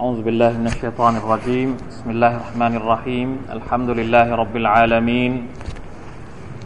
[0.00, 1.76] أعوذ بالله من الشيطان الرجيم.
[1.92, 3.28] بسم الله الرحمن الرحيم.
[3.52, 5.32] الحمد لله رب العالمين.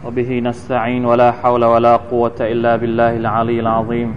[0.07, 4.09] وبه نستعين ولا حول ولا قوة إلا بالله العلي العظيم.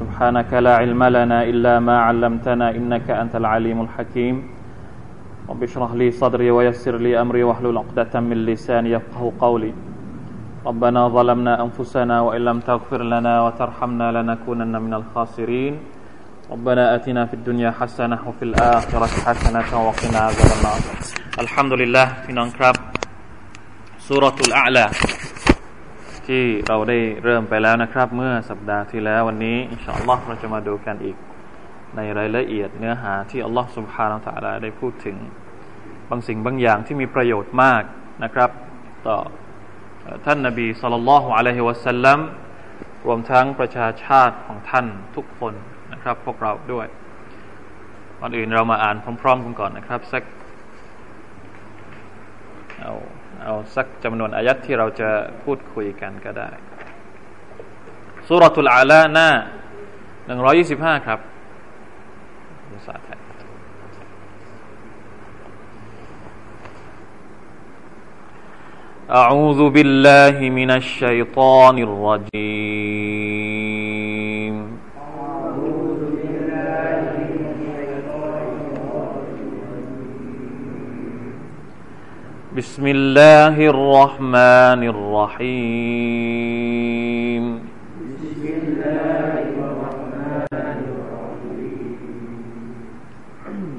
[0.00, 4.36] سبحانك لا علم لنا إلا ما علمتنا إنك أنت العليم الحكيم.
[5.52, 9.72] رب اشرح لي صدري ويسر لي أمري واحلل عقدة من لساني يفقه قولي.
[10.64, 15.74] ربنا ظلمنا أنفسنا وإن لم تغفر لنا وترحمنا لنكونن من الخاسرين.
[16.53, 20.79] ربنا آتنا في الدنيا حسنة وفي الآخرة حسنة وقنا عذاب النار
[21.43, 22.75] الحمد لله พี่น้องครับ
[24.07, 24.85] สุรตุลอาลา
[26.27, 31.17] ที่เราได้เริ่มไปแล้วนะครับ เมื่อสัปดาห์ที่แล้ววันนี้อินชาอัลลอฮ์เราจะมาดูกันอีก
[31.95, 35.17] ในรายละเอียดเนื้อหาที่อัลลอฮ์ سبحانه และ تعالى ได้พูดถึง
[36.09, 37.83] บางสิ่งบางอย่างที่มีประโยชน์มาก
[38.23, 38.49] นะครับ
[39.07, 39.17] ต่อ
[40.25, 42.19] ท่านนบีสุลต่านละฮ์อะลัยฮิวะสัลลัม
[43.05, 44.85] รวมทั้งประชาชาติของท่าน
[45.15, 45.53] ทุกคน
[46.05, 46.87] นะครับ พวกเราด้วย
[48.19, 50.23] ก่อนอื่นเรามาอ่านพร้อมๆกันก่อนนะครับ สัก
[52.81, 52.93] เอา
[53.43, 55.09] เอาสักจำนวนอายัดที่เราจะ
[55.43, 56.49] พูดคุยกันก็ได้
[58.27, 59.29] สุรทุลอาลาหน้า
[60.25, 61.19] หนึ่งร้อยี่สิบห้าครับ
[62.71, 63.19] ภาษาไทย
[69.11, 72.31] أعوذ بالله من الشيطان الرجيم
[82.56, 85.44] بسم الله الرحمن الرحيم.
[88.16, 89.32] بسم الله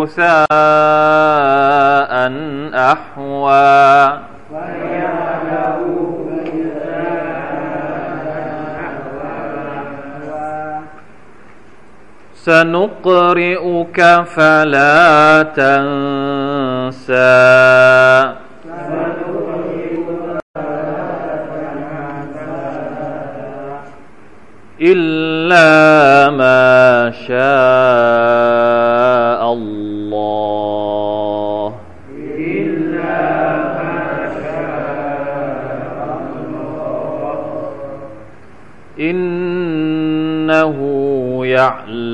[0.01, 0.37] غثاء
[2.91, 4.19] أحوى.
[12.47, 13.99] سنقرئك
[14.35, 17.17] فلا تنسى.
[24.81, 27.37] إلا ما شاء
[29.53, 29.96] الله.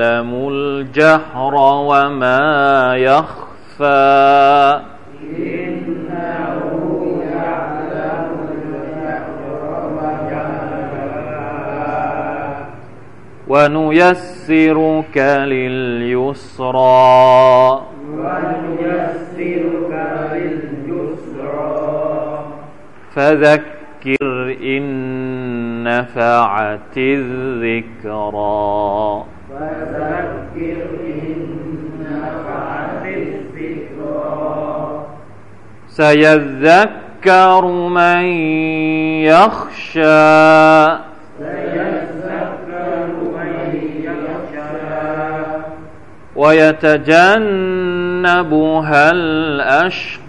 [0.02, 4.80] يعلم الجهر وما يخفى.
[13.48, 16.74] ونيسرك لليسرى.
[23.16, 24.84] فذكر إن
[25.84, 27.94] نفعت الذكرى.
[35.98, 38.26] سيذكر من
[39.30, 41.04] يخشى.
[46.36, 47.12] ويتجنبها
[49.12, 50.24] الأشقى.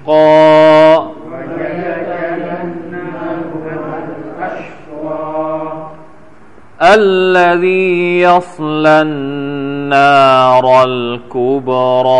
[6.82, 12.14] الذي يصلى النار الكبرى.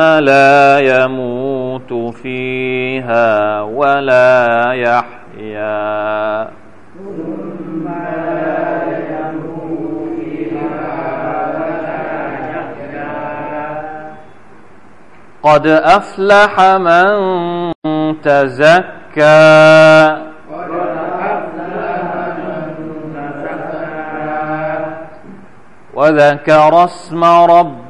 [0.00, 6.48] ثم لا يموت فيها ولا يحيا.
[15.42, 17.12] قد أفلح من
[18.22, 19.20] تزكى.
[25.94, 27.89] وذكر اسم ربه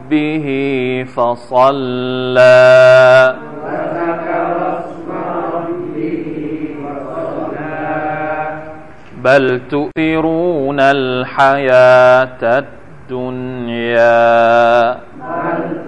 [1.05, 2.71] فصلى.
[9.25, 12.81] بل تؤثرون الحياة الدنيا
[14.95, 15.01] بل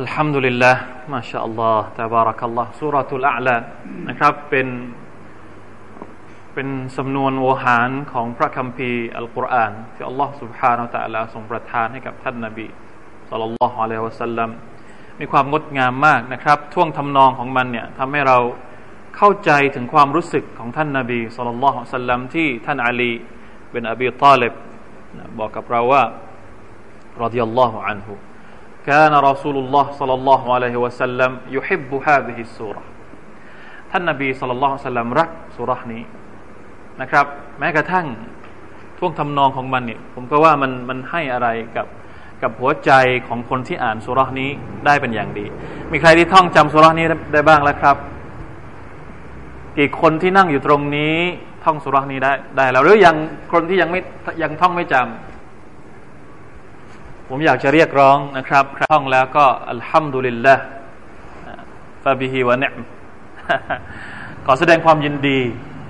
[0.03, 0.77] الحمد لله
[1.13, 3.57] ما شاء الله تبارك الله สุรทุลอาลา
[4.09, 4.69] นะครับเป็น
[6.55, 12.67] เป็นสำนวนโวหารของพระคัมภีร์อัลกุรอานที่อัลลอฮ์ سبحانه และ تعالى ทรงประทานให้กับท่านนบี
[13.31, 14.51] สัลลัลลอฮุอะลัยฮิวะสัลลัม
[15.21, 18.39] มีความงดงามมากนะครับ ท่วงทำนองของมันเนี่ยทำให้เรา
[19.17, 23.13] เข้าใจถึงความรู้สึกของท่านนาบีสัลลัลลอฮุอะลัยฮิวะสัลลัมที่ท่านอาลี
[23.71, 24.55] เป็นอบีตาลิบ
[25.39, 26.03] บอกกับเราว่า
[27.23, 28.13] รดิยัลลอฮุอันฮุ
[28.89, 32.83] كان رسول الله صلى الله عليه وسلم يحب هذه السورة
[33.91, 36.03] ท่านนบีสัลลัลลอฮุอะลัยฮิวะสัลลัมรักสุราะห์นี้
[37.01, 37.27] นะครับ
[37.59, 38.07] แม้กระทั่ง
[38.99, 41.87] ท่วงทำนองของมันเนี่ยผมก็ว่ามันมันให้อะไรกับ
[42.43, 42.91] กับหัวใจ
[43.29, 44.51] ของคนที่อ่านสุราะห์นี้
[44.87, 45.47] ได้เป็นอย่างดี
[45.93, 47.97] มีใครที่ท่องจำสุราะห์นี้ได้บ้างแล้วครับ
[49.79, 51.17] กี่คนที่นั่งอยู่ตรงนี้
[51.65, 53.17] ท่องสุราะห์นี้ได้ได้แล้วหรือยัง
[53.53, 54.01] คนที่ยังไม่
[54.43, 55.32] ยังท่องไม่จำ
[57.36, 60.56] ผมอยากจะเรียกร้องนะครับท่องแล้วก็อัลฮัมดุลิลละ
[62.04, 62.76] ฟาบิฮิวะเนม
[64.46, 65.40] ขอแสดงความยินดี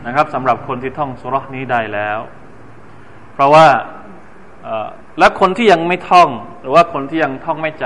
[0.06, 2.20] นะครับสำหรับคนที่ท่องสุราะห์นี้ได้แล้ว
[3.34, 3.68] เพราะว่า
[5.20, 6.30] และคนที่ยังไม่ท่อง
[6.62, 7.84] หรือว่าคนที่ยังท่องไม่จ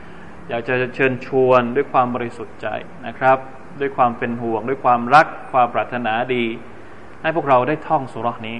[0.00, 2.66] ำอยากจะเชิญชวนด้วยความบริสุทธิ์ใจ
[3.06, 3.38] นะครับ
[3.80, 6.44] ด้วยความเป็นห่วง ด้วยความรักความปรารถนาดี
[7.22, 8.56] ให้พวกเราได้ท่องสุราะห์นี้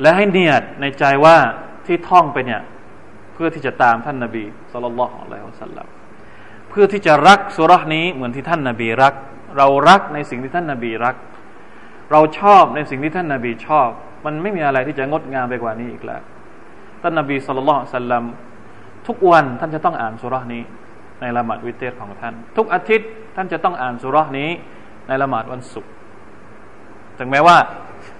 [0.00, 1.36] และให้เนียดในใจว่า
[1.86, 2.62] ที่ท่องไปเนี่ย
[3.36, 5.86] เพื่อที่จะตามท่านนาบีสุลต่านละฮ์อะลัยฮิวะสัลลัม
[6.70, 9.14] เพื่อที่จะรักสุราะห์นี้เหมือนที่ท่านนาบีรัก
[9.56, 11.16] เรารักในสิ่งที่ท่านนาบีรัก
[12.12, 13.88] เราชอบในสิ่งที่ท่านนาบีชอบ
[14.24, 16.22] มันไม่มีอะไรที่จะงดงามไปกว่านี้อีกแล้ว
[17.02, 18.24] ท่านนาบีสุลต่านสัลลัม
[19.06, 20.62] ทุกวันท่านจะต้องอ่านสุราะห์นี้
[21.20, 24.50] ในละหมาดวิเตรของท่าน ทุกอาทิตย์ท่านจะต้องอ่านสุราะห์นี้
[25.08, 25.90] ในละหมาดวันศุกร์
[27.18, 27.56] ถึงแม้ว่า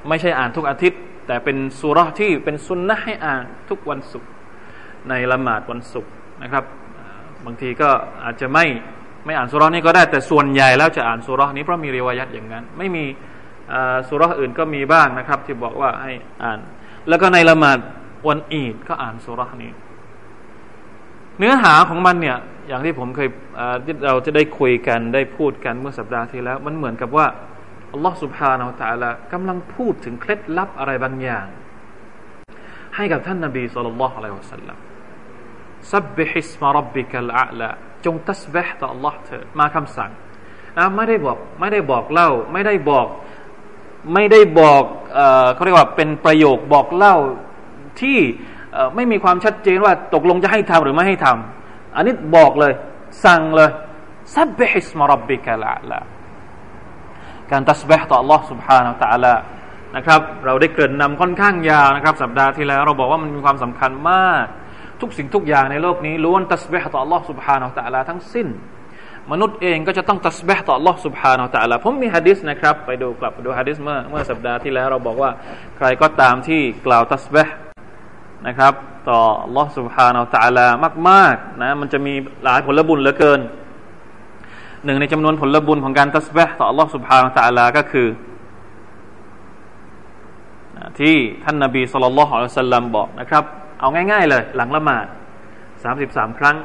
[0.08, 4.28] ไม่ใช่อ่านทุกอาทิตย์ แต่เป็นสุราะห์ที่เป็นสุนนะให้อ่านทุกวันศุกร์
[5.08, 6.12] ในละหมาดวันศุกร์
[6.42, 6.64] นะครับ
[7.46, 7.90] บางทีก็
[8.24, 8.64] อาจจะไม่
[9.26, 13.04] ไม่อ่านสุรานี้ก็ได้แต่ส่วนใหญ่แล้วจะอ่านสุรานี้เพราะมีริวายัดอย่างนั้น ไม่มี
[14.08, 16.12] สุราอื่นก็มีบ้างนะครับ ที่บอกว่าให้
[16.42, 16.58] อ่าน
[17.08, 17.78] แล้วก็ในละหมาด
[18.28, 19.72] วันอีดก็อ่านสุรานี้
[21.38, 22.36] เนื้อหาของมันเนี่ย
[22.68, 23.28] อย่างที่ผมเคย
[24.06, 27.26] เราจะได้คุยกันได้พูดกันเมื่อสัปดาห์ที่แล้ว มันเหมือนกับว่า
[27.92, 31.46] อัลลอฮ์สุบฮานาอัลตะลากำลังพูดถึงเคล็ดลับอะไรบางอย่าง
[32.96, 34.78] ให้กับท่านนาบีสุลต่านละฮ์อะลัยฮุสซาลัม
[35.91, 37.69] ซับบิฮิสมารับบิกัลอาลา
[38.05, 40.11] จงตัสบิฮต่อ Allah เถิดมาคำสั่ง
[40.77, 43.07] นะไม่ได้บอกไม่ได้บอกเล่า ไม่ได้บอก
[44.13, 44.83] ไม่ได้บอก
[45.13, 47.15] เอ่อเขาเรียกว่าเป็นประโยคบอกเล่า
[48.01, 48.19] ที่
[48.73, 52.73] เอ่อไม่มีความชัดเจนว่าตกลงจะให้ทำหรือไม่ให้ทำอันนี้บอกเลย
[53.25, 53.69] สั่งเลย
[54.35, 55.99] ซับบิฮิสมารับบิกัลอาลา
[57.51, 59.35] การตัสบิฮต่อ Allah سبحانه และ تعالى
[59.95, 64.45] นะครับ เราได้เกริ่นนำค่อนข้างยาวนะครับ สัปดาห์ที่แล้ว เราบอกว่ามันมีความสำคัญมาก
[65.01, 68.47] ทุกสิ่งทุกอย่างในโลกนี้ล้วนตัสบิฮต่อ Allah سبحانه และ تعالى ทั้งสิ้น
[69.31, 75.29] มนุษย์เองก็จะต้องตัสบิฮต่อ Allah سبحانه และ تعالى ผมมีฮะดิษนะครับ ไปดูกลับไปดูฮะดิษเมื่อเมื่อสัปดาห์ที่แล้วเราบอกว่า
[75.77, 77.47] ใครก็ตามที่กล่าวตัสบิฮ
[78.47, 78.73] นะครับ
[79.09, 80.67] ต่อ Allah سبحانه และ تعالى
[81.09, 83.39] มากๆนะมันจะมีหลายผลบุญเหลือเกิน
[84.85, 88.09] หนึ่งในจำนวนผลบุญของการตัสบิฮต่อ Allah سبحانه และ تعالى ก็คือ
[90.99, 93.43] ที่ท่านนบีสุลต่านละฮ์อัลสัลลัมบอกนะครับ
[93.80, 95.06] เอาง่าย ๆ เลย หลังละหมาด
[95.84, 96.56] สามสิบสามครั้ง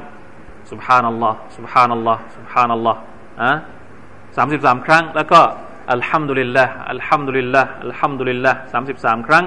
[0.72, 3.00] สุบฮานัลลอฮ์สุบฮานัลลอฮ์สุบฮานัลลอฮ์
[3.41, 3.51] อะ
[4.38, 5.39] สามสิบสามครั้ง แล้วก็
[5.93, 9.46] الحمد لله الحمد لله الحمد لله สามสิบสามครั้ง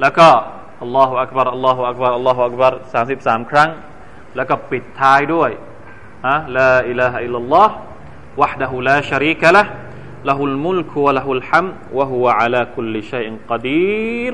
[0.00, 0.28] แล้วก็
[0.82, 3.70] الله أكبر الله أكبر الله أكبر สามสิบสามครั้ง
[4.36, 5.50] แล้วก็ปิดท้ายด้วย
[6.28, 11.66] لا إله إلا الله وحده لا شريك له له الملك وله الحمد
[11.98, 12.00] وهو على
[12.76, 14.32] كل شيء قدير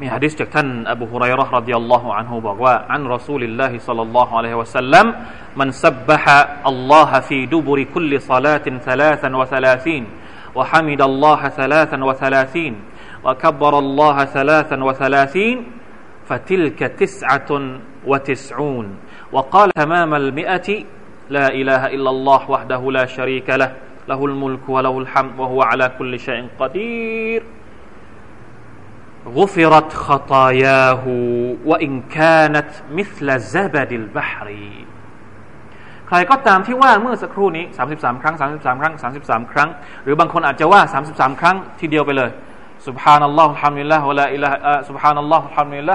[0.00, 5.06] มีฮะดิษจากท่านอบูฮุไรรอห์รดิยัลลอฮุอันฮุบอกว่าอันรอซูลิลลาฮิสัลลัลลอฮุอะลัยฮิวะสัลลัม
[5.60, 6.38] มันซับบะฮะ
[6.68, 10.04] อัลลอฮะฟีดูบุริคุลลิศลาตินซลาซันวะซลาซีน
[10.58, 12.74] وحمد الله ثلاثا وثلاثين
[13.24, 15.56] وكبر الله ثلاثا وثلاثين
[16.28, 17.50] فتلك تسعة
[18.06, 18.86] وتسعون
[19.32, 20.68] وقال تمام المئة
[21.30, 23.70] لا إله إلا الله وحده لا شريك له
[24.08, 27.57] له الملك وله الحمد وهو على كل شيء قدير
[29.26, 31.04] غفرت خطاياه
[31.70, 34.48] وإن كانت مثل زبد البحر
[36.08, 39.68] ใครก็ตามที่ว่าเมื่อสักครู่นี้ 33 ครั้ง 33 ครั้ง 33 ครั้ง
[40.02, 42.30] หรือบางคนอาจจะว่า 33 ครั้งทีเดียวไปเลย
[42.86, 44.56] سبحان الله อฮุลฮัมดุลิลลาฮ์วะลาอิลาฮ์
[44.88, 45.46] สุบฮานัลลอฮุ
[45.88, 45.90] ล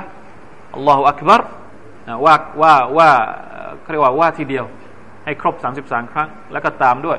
[2.25, 3.09] ว่าว่าว่า
[3.91, 4.65] เรียกว่าว่าทีเดียว
[5.25, 7.17] ให้ครบ 33 ครั้ง แล้วก็ตามด้วย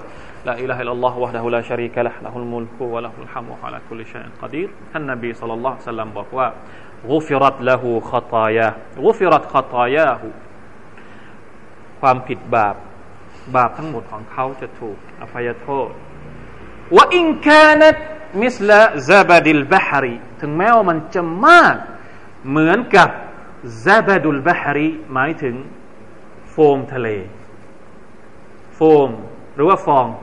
[4.42, 6.48] กอดีรท่านนบีสัลลัลลอฮุซัลลัมบอกว่า
[7.12, 8.74] غفرت له خطاياه
[9.06, 10.22] غفرت خطاياه
[12.02, 12.76] ความผิดบาป
[13.56, 15.90] บาปทั้งหมดของเขาจะถูกอภัยโทษ
[16.96, 17.98] ว่าอินคานัต
[18.44, 21.76] มิสละซาบดิลบะฮรีถึงแม้ว่ามันจะมาก
[22.50, 23.10] เหมือนกับ
[23.86, 25.56] ซาบดุลบะฮรีหมายถึง
[26.52, 27.08] โฟมทะเล
[28.76, 29.10] โฟม
[29.56, 30.08] หรือว่าฟอง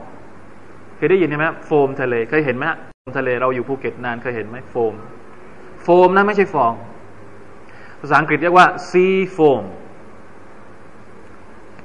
[1.06, 4.94] ยได้ยินไหมโฟมทะเลเคยเห็นไหมโฟมทะเลเราอยู่ภูเก็ตนานเคยเห็นไหมโฟม
[5.82, 6.72] โฟมนะไม่ใช่ฟอง
[8.00, 9.62] ภาษาอังกฤษเรียกว่า sea foam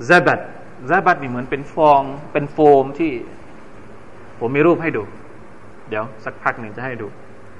[0.09, 0.39] زبد
[0.89, 2.01] زبد นี่เหมือนเป็นฟอง
[2.33, 3.11] เป็นโฟมที่
[4.39, 5.03] ผมมีรูปให้ดู
[5.89, 7.07] เดี๋ยวสักพักหนึ่งจะให้ดู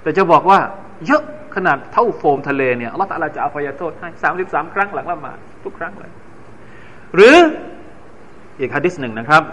[0.01, 0.59] แต่จะบอกว่า
[1.05, 1.23] เยอะ
[1.55, 6.11] ขนาดเท่าโฟมทะเลเนี่ยอัลลอฮฺ تعالى จะอภัยโทษให้สามสิบสามครั้งหลังละหมาดทุกครั้งเลย
[7.15, 7.37] หรือ
[8.59, 9.43] อีกฮะดิษหนึ่งนะครับ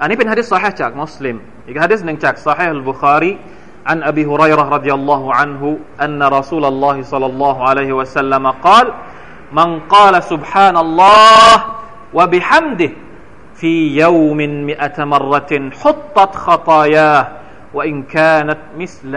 [0.00, 3.32] อันนี้เป็นฮะดิษส ح จากมุสลิมอีกฮะดิษหนึ่งจาก صحيح البخاري
[3.88, 8.86] عن أبي هريرة رضي الله عنه أن رسول الله صلى الله عليه وسلم قال
[9.52, 11.54] من قال سبحان الله
[12.14, 12.90] وبحمده
[13.54, 14.36] في يوم
[14.70, 15.52] مئة مرة
[15.82, 17.28] حطت خطاياه
[17.74, 19.12] وإن كانت مثل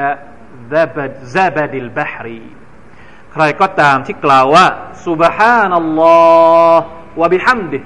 [0.72, 2.28] زبد زبد البحر
[3.34, 4.66] ใครก็ตามที่กล่าวว่า
[5.08, 6.78] سبحان الله
[7.22, 7.84] وبحمده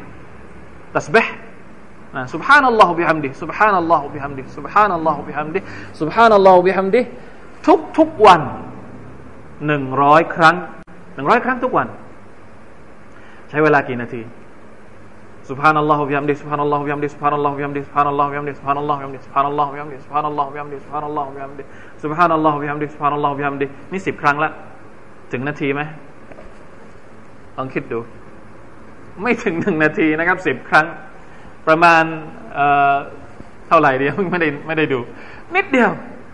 [0.96, 1.02] ตั
[2.35, 7.01] سبحان الله وبحمده سبحان الله وبحمده سبحان الله وبحمده سبحان الله وبحمده
[7.67, 8.41] ทุกทุกวัน
[9.67, 10.57] หนึ่งร้อยครั้ง
[11.15, 11.89] หนึ่งร้อยครั้งทุกวัน
[13.49, 14.23] ใช้เวลากี่นาที
[15.51, 20.79] سبحان الله وبحمده سبحان الله وبحمده سبحان الله وبحمده سبحان الله وبحمده سبحان الله وبحمده
[20.83, 21.59] سبحان الله وبحمده
[22.03, 24.51] สุบฮานัลลอฮฺบิฮัมดิสุบฮานัอัลลอฮฺบิฮัมดิสุบฮานัอันี่สิบครั้งละ
[25.33, 25.83] ถึงนาทีไหม
[27.57, 27.99] ลองคิดดู
[29.23, 30.87] ไม่ถึงหนึ่งนาทีนะครับสิบครั้ง
[31.71, 32.05] ประมาณ
[32.55, 35.01] เเท่าไหร่เดียวไม่ได้ไม่ได้ดู
[35.57, 35.91] นิดเดียว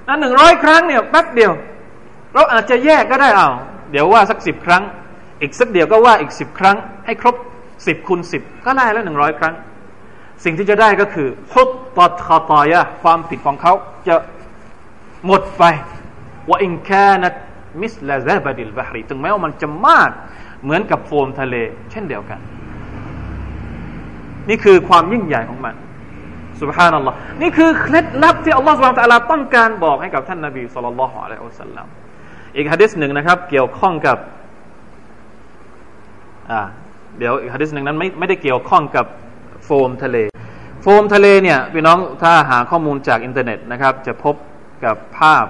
[0.09, 1.53] นะหนึ่งร้อยครั้งเนี่ยแป๊บเดียว
[2.35, 3.49] เราอาจจะแยกก็ได้เอา
[3.91, 4.83] เดี๋ยวว่าสักสิบครั้ง
[5.41, 6.77] อีกสักเดียวก็ว่าอีกสิบครั้ง
[7.07, 7.35] ให้ครบ
[7.87, 9.55] สิบคูณสิบก็ได้แล้วหนึ่งร้อยครั้ง
[10.45, 13.73] สิ่งที่จะได้ก็คือฮุตตอคาตายะความผิดของเขา
[14.09, 14.17] จะ
[15.27, 15.65] หมดไป
[16.49, 17.31] ว่าอินแค่นั
[17.81, 20.11] มิสลาซาบดิลบาฮรีถึงแม้ว่ามันจะมาก
[20.63, 21.57] เหมือนกับโฟมทะเล
[21.91, 22.39] เช่นเดียวกัน
[24.49, 25.75] นี่คือความยิ่งใหญ่ของมัน
[26.61, 31.87] สุบฮานัลลอฮ์นี่คือเคล็ดลับที่อัลลอฮฺสุบฮานะตะลาต้องการบอกให้กับท่านนบีสุลต่านละฮ์อะลัยฮิวสัลลัม
[32.57, 34.19] อีกฮะดิษหนึ่งนะครับ เกี่ยวข้องกับ
[36.51, 36.61] อ่า
[37.19, 39.07] เดี๋ยวอีกฮะดิษหนึ่งนั้นไม่ไม่ได้เกี่ยวข้องกับ
[39.65, 40.17] โฟมทะเล
[40.83, 44.35] โฟมทะเลเนี่ยพี่น้องถ้าหาข้อมูลจากอินเทอร์เน็ตนะครับ จะพบ
[44.85, 45.47] กับภาพ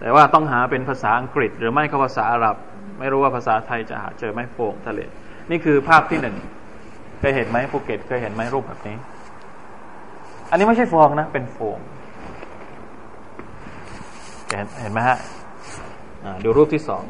[0.00, 2.56] แต่ว่าต้องหาเป็นภาษาอังกฤษ หรือไม่ก็ภาษาอาหรับ
[2.98, 5.00] ไม่รู้ว่าภาษาไทยจะหาเจอไหมโฟมทะเล
[5.50, 6.36] นี่คือภาพที่หนึ่ง
[7.20, 8.96] เคยเห็นไหมภูเก็ตเคยเห็นไหมรูปแบบนี้
[10.50, 11.80] อันนี้ไม่ใช่ฟองนะ เป็นโฟม
[14.56, 15.18] เห็นเห็นไหมฮะ
[16.44, 17.04] ดูรูปที่สอง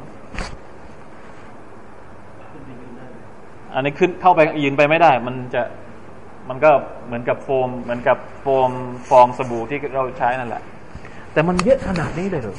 [3.74, 5.62] อันนี้ขึ้นเข้าไปยืนไปไม่ได้ มันจะ
[6.48, 6.70] มันก็
[7.06, 8.70] เหมือนกับโฟม เหมือนกับโฟม
[9.10, 10.62] ฟองสบู่ที่เราใช้นั่นแหละ
[11.32, 12.58] แต่มันเยอะขนาดนี้เลยหรือ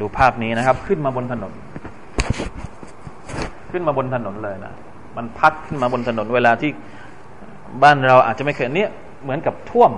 [0.00, 1.52] ดูภาพนี้นะครับ ขึ้นมาบนถนน
[3.70, 4.72] ขึ้นมาบนถนนเลยนะ
[5.16, 6.70] มันพัดขึ้นมาบนถนนเวลาที่
[7.82, 8.90] บ้านเราอาจจะไม่เคยเนี่ย
[9.22, 9.92] เหมือนกับท่วม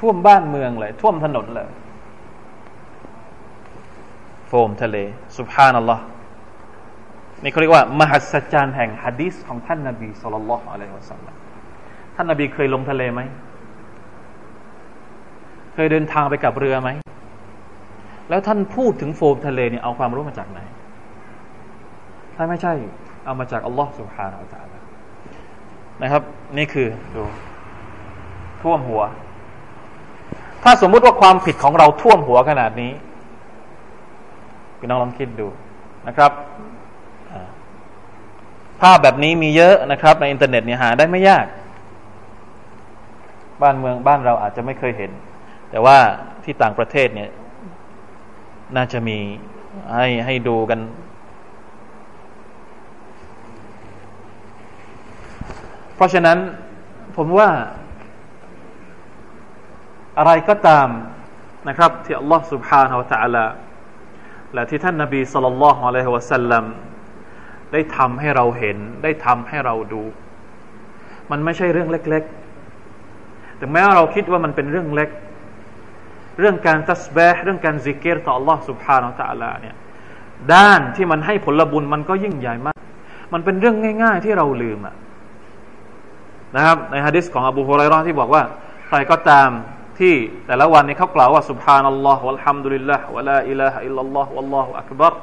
[0.00, 1.68] ท่วมบ้านเมืองเลย ท่วมถนนเลย
[4.48, 4.96] โฟมทะเล
[5.36, 6.02] สุภานัลลอฮ์
[7.42, 11.34] นี่เขาเรียกว่ามหัศจรรย์แห่งฮะดีษของท่านนาบีสุลต่านอะลัยฮิวสัลลัม
[12.16, 13.20] ท่านนาบีเคยลงทะเลไหม
[15.74, 16.90] เคยเดินทางไปกับเรือไหม
[18.28, 20.60] แล้วท่านพูดถึงโฟมทะเลเนี่ยเอาความรู้มาจากไหน
[22.36, 22.74] ถ้าไม่ใช่
[23.26, 24.74] เอามาจากอัลลอฮ์สุบฮานาอัลลอฮ์
[26.02, 26.22] นะครับ
[26.56, 27.22] นี่คือดู
[28.62, 29.02] ท่วมหัว
[30.62, 32.92] ถ้าสมมุติว่าความผิดของเราท่วมหัวขนาดนี้
[34.78, 35.48] พี่น้องลองคิดดู
[36.08, 36.32] นะครับ
[38.80, 41.46] ภาพแบบนี้มีเยอะนะครับ ในอินเทอร์เน็ตเนี่ยหาได้ไม่ยาก
[43.62, 45.10] บ้านเมืองบ้านเราอาจจะไม่เคยเห็น
[45.70, 45.96] แต่ว่า
[46.44, 47.30] ที่ต่างประเทศเนี่ย
[48.76, 49.18] น่าจะมี
[49.94, 50.80] ให้ให้ดูกัน
[55.95, 56.37] เพราะฉะนั้น
[57.17, 57.49] ผมว่า
[60.17, 60.87] อะไรก็ตาม
[61.67, 63.45] นะครับ ที่อัลลอฮ์ سبحانه และ تعالى
[64.53, 66.65] และที่ท่านนาบีสุลต่านละฮ์อะลัยฮิวะสัลลัม
[67.73, 70.03] ได้ทำให้เราเห็น ได้ทำให้เราดู
[71.31, 75.09] มันไม่ใช่เรื่องเล็กๆถึงแม้ว่าเราคิดว่ามันเป็นเรื่องเล็ก
[76.39, 79.75] เรื่องการตัสบะเรื่องการซิกเกตต่อ Allah سبحانه และ تعالى เนี่ย
[80.53, 82.79] ด้านที่มันให้ผลบุญมันก็ยิ่งใหญ่มาก
[83.33, 84.95] มันเป็นเรื่องง่าย ๆ ที่เราลืมอะ
[86.56, 88.42] นะครับในฮะดิษของอบูฮุไรรอที่บอกว่า
[88.88, 89.50] ใครก็ตาม
[89.98, 90.14] ที่
[90.46, 95.14] แต่ละวันนี้เขากล่าวว่าสุบฮานัลลอฮ์วัลฮัมดุลิลลาห์วะลาอิลาฮ์อิลลัลลอฮ์วัลลอฮุอักบัร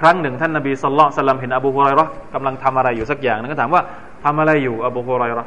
[0.00, 3.82] ครั้งหนึ่งท่านนบีสุลต่านลัมเห็นอบูฮุไรรอกำลังทำอะไรอยู่สักอย่างนั้นก็ถามว่า
[4.24, 5.44] ทำอะไรอยู่อบูฮุไรรอ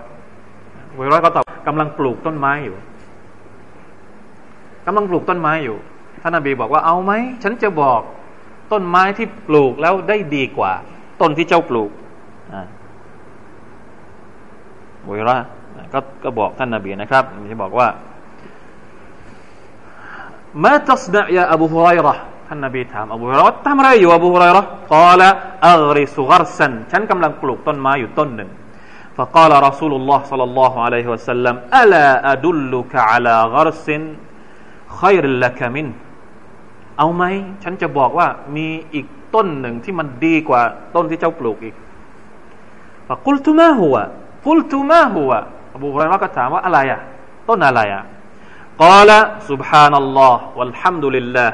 [0.92, 2.76] อบูฮุไรรอก็ตอบกำลังปลูกต้นไม้อยู่
[4.86, 5.78] กำลังปลูกต้นไม้อยู่
[6.22, 7.12] ท่านนบีบอกว่าเอาไหม
[7.44, 8.02] ฉันจะบอก
[8.72, 10.74] ต้นไม้ที่ปลูกแล้วได้ดีกว่า
[11.22, 11.92] ต้นที่เจ้าปลูก
[15.07, 15.37] บุยระ
[15.93, 17.88] ก็ก็บอกท่านนาบีนะครับที่บอกว่า
[20.62, 22.15] มาตัสดะยาอบูฮุไรระ
[22.49, 25.23] ท่านนาบีถามอบูฮุไรระทำอะไรอยู่อบูฮุไรระกล่าว
[25.67, 28.50] อัลริสุกรสันฉันกำลังปลูกต้นไม้อยู่ต้นหนึ่ง
[29.19, 33.87] فقال رسول الله صلى الله عليه وسلم ألا أدلك على غرس
[35.00, 35.87] خير لك من
[36.99, 37.25] เอาไหม
[37.62, 40.62] ฉันจะบอกว่ามีอีกต้นหนึ่งที่มันดีกว่า
[40.95, 41.75] ต้นที่เจ้าปลูกอีก
[43.09, 43.95] فقلت ما هو
[44.47, 45.31] قلت ما هو
[45.75, 47.00] อบูฮุไรระก็ถามว่าอะไรอ่ะ
[47.49, 48.05] ต้นอะไรอ่ะ
[48.85, 49.11] قال
[49.50, 51.50] سبحان الله والحمد لله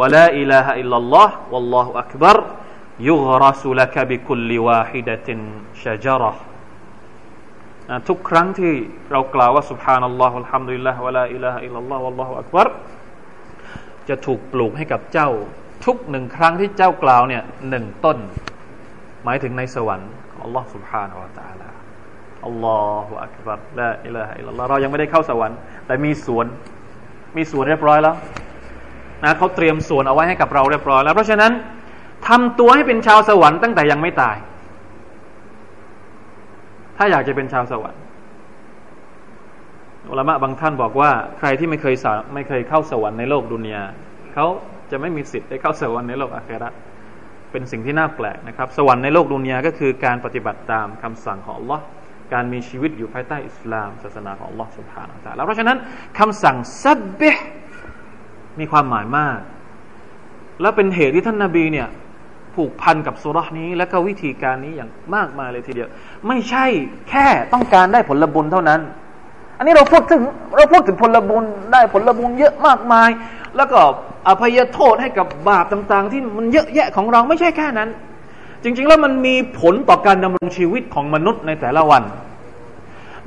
[0.00, 2.36] ولا إله إلا الله والله أكبر
[3.08, 5.28] يغرس لك بكل واحدة
[5.84, 6.32] شجرة
[8.08, 8.72] ทุกครั้งที่
[9.12, 12.66] เรากล่าวว่า سبحان الله والحمد لله ولا إله إلا الله والله أكبر
[14.08, 15.28] จะถูกปลูกให้กับเจ้า
[15.84, 18.18] ทุกหนึ่งครั้งที่เจ้ากล่าวเนี่ยหนึ่งต้น
[19.24, 21.69] หมายถึงในสวรรค์ของ Allah سبحانه และ تعالى
[22.45, 26.45] อัลลอฮฺอักบัรละอิลาฮะอิลลัลลอฮเรายังไม่ได้เข้าสวรรค์ แต่มีสวน
[27.37, 28.15] มีสวนเรียบร้อยแล้ว
[29.23, 31.51] นะเขาเตรียมสวนเอาไว้ให้กับเราเรียบร้อยแล้ว เพราะฉะนั้น
[32.27, 34.37] ทำตัวให้เป็นชาวสวรรค์ตั้งแต่ยังไม่ตาย
[36.97, 37.99] ถ้าอยากจะเป็นชาวสวรรค์
[40.09, 43.83] อุลามะบางท่านบอกว่า ใครที่ไม่เคยสไม่เคยเข้าสวรรค์ในโลกดุนยา
[44.33, 44.45] เขา
[44.91, 46.69] จะไม่มีสิทธิ์ได้เข้าสวรรค์ในโลกอาครา
[47.51, 51.79] เป็นสิ่งที่น่าแปลกนะครับ สวรรค์ในโลกดุนยาก็คือการปฏิบัติตามคำสั่งของ Allah
[52.32, 55.78] การมีชีวิตอยู่ภายใต้อิสลามศาสนาของ Allah سبحانه และ تعالى เพราะฉะนั้น
[56.18, 57.30] คำสั่งซับบิ
[58.60, 59.38] มีความหมายมาก
[60.60, 61.88] และเป็นเหตุที่ท่านนาบีเนี่ย
[62.54, 65.88] ผูกพันกับสุรนี้ และก็วิธีการนี้อย่างมากมายเลยทีเดียว
[66.28, 66.64] ไม่ใช่
[67.10, 68.80] แค่ต้องการได้ผลบุญเท่านั้น
[69.58, 70.22] อันนี้เราพูดถึง
[70.56, 73.10] เราพูดถึงผลบุญได้ผลบุญเยอะมากมาย
[73.56, 73.78] แล้วก็
[74.28, 77.88] อภัยโทษให้กับบาปต่าง ๆ ที่มันเยอะแยะของเราไม่ใช่แค่นั้น
[78.63, 82.03] จริง ๆ แล้วมันมีผลต่อการดำรงชีวิตของมนุษย์ในแต่ละวัน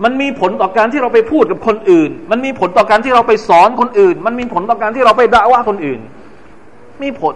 [0.05, 6.01] มันมีผลต่อการที่เราไปพูดกับคนอื่น มันมีผลต่อการที่เราไปสอนคนอื่น มันมีผลต่อการที่เราไปด่าว่าคนอื่น
[7.03, 7.35] มีผล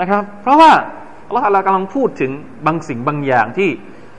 [0.00, 0.70] นะครับ เพราะว่า
[1.26, 2.30] อัลลอฮฺกำลังพูดถึง
[2.66, 3.70] บางสิ่งบางอย่างที่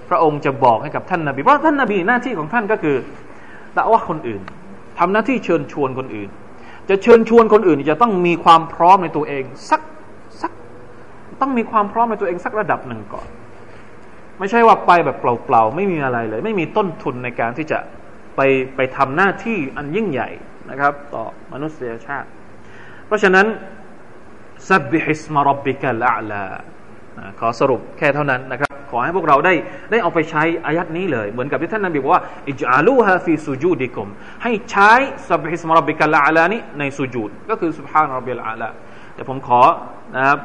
[0.10, 2.96] พระองค์จะบอกให้กับท่านนาบี เพราะท่านนาบีหน้าที่ของท่านก็คือ
[3.78, 4.42] ด่าว่าคนอื่น
[5.00, 6.30] ทำหน้าที่เชิญชวนคนอื่น
[6.90, 9.82] จะเชิญชวนคนอื่นจะต้องมีความพร้อมในตัวเอง สัก
[11.42, 13.28] ต้องมีความพร้อมในตัวเองสักระดับหนึ่งก่อน
[14.40, 17.80] ไม่ใช่ว่าไปแบบเปล่าๆไม่มีอะไรเลย ไม่มีต้นทุนในการที่จะ
[18.36, 18.42] ไป
[18.76, 20.30] ไปทำหน้าที่อันยิ่งใหญ่
[20.70, 22.28] นะครับ ต่อมนุษยชาติ
[23.08, 23.46] เพราะฉะนั้น
[24.70, 26.44] سبح اسم ربك الأعلى
[27.40, 29.54] ขอสรุปแค่เท่านั้นนะครับ ขอให้พวกเราได้
[29.92, 34.08] ได้เอาไปใช้อายะฮฺนี้เลย เหมือนกับที่ท่านนบีบอกว่า اجعلوها في سجودكم
[34.44, 34.92] ให้ใช้
[35.30, 38.70] سبح اسم ربك الأعلى นี้ในสุจูดก็คือ سبحان ربي الأعلى
[39.16, 39.62] แต่ผมขอ
[40.16, 40.40] นะครับ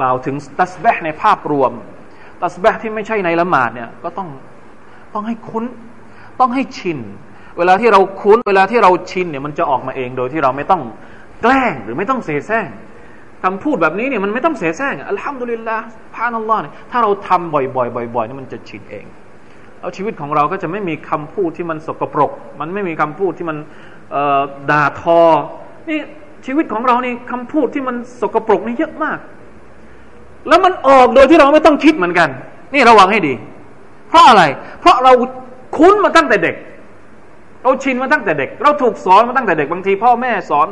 [0.00, 1.72] กล่าวถึงตัสบีหฺในภาพรวม
[2.42, 4.28] ตัสบีหฺที่ไม่ใช่ในละหมาดเนี่ยก็ต้อง
[5.14, 5.64] ต้องให้คุ้น
[6.40, 6.98] ต้องให้ชิน
[7.58, 10.82] เวลาที่เราคุ้น เวลาที่เราชินเนี่ยมันจะออกมาเองโดยที่เราไม่ต้อง
[11.42, 12.66] แกล้งหรือไม่ต้องเสแสร้ง
[13.44, 15.76] คำพูดแบบนี้เนี่ยมันไม่ต้องเสแสร้งอัลฮัมดุลิลละ
[16.14, 19.04] พานัลลอฮ์เนี่ยถ้าเราทำบ่อยๆบ่อยๆนี่มันจะชินเอง
[19.80, 23.56] แล้วชีวิตของเราก็จะไม่มีคำพูดที่มันสกปรก มันไม่มีคำพูดที่มัน
[24.70, 25.20] ด่าทอ
[25.88, 25.98] นี่
[26.46, 29.18] ชีวิตของเรานี่คำพูดที่มันสกปรกนี่เยอะมาก
[30.48, 32.28] แล้วมันออกโดยที่เราไม่ต้องคิดเหมือนกัน
[32.74, 33.34] นี่ระวังให้ดี
[34.08, 34.42] เพราะอะไร
[34.80, 35.12] เพราะเรา
[35.76, 36.56] คุ้นมาตั้งแต่เด็ก
[37.62, 40.68] เราชินมาตั้งแต่เด็ก เราถูกสอนมาตั้งแต่เด็ก บางทีพ่อแม่สอน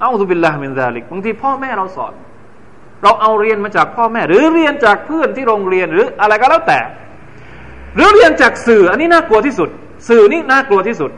[0.00, 2.12] نعوذ بالله من ذلك บางทีพ่อแม่เราสอน
[3.02, 6.80] เราเอาเรียนมาจากพ่อแม่ หรือเรียนจากเพื่อนที่โรงเรียนหรืออะไรก็แล้วแต่
[7.94, 9.68] หรือเรียนจากสื่อ อันนี้น่ากลัวที่สุด
[10.08, 11.10] สื่อนี่น่ากลัวที่สุด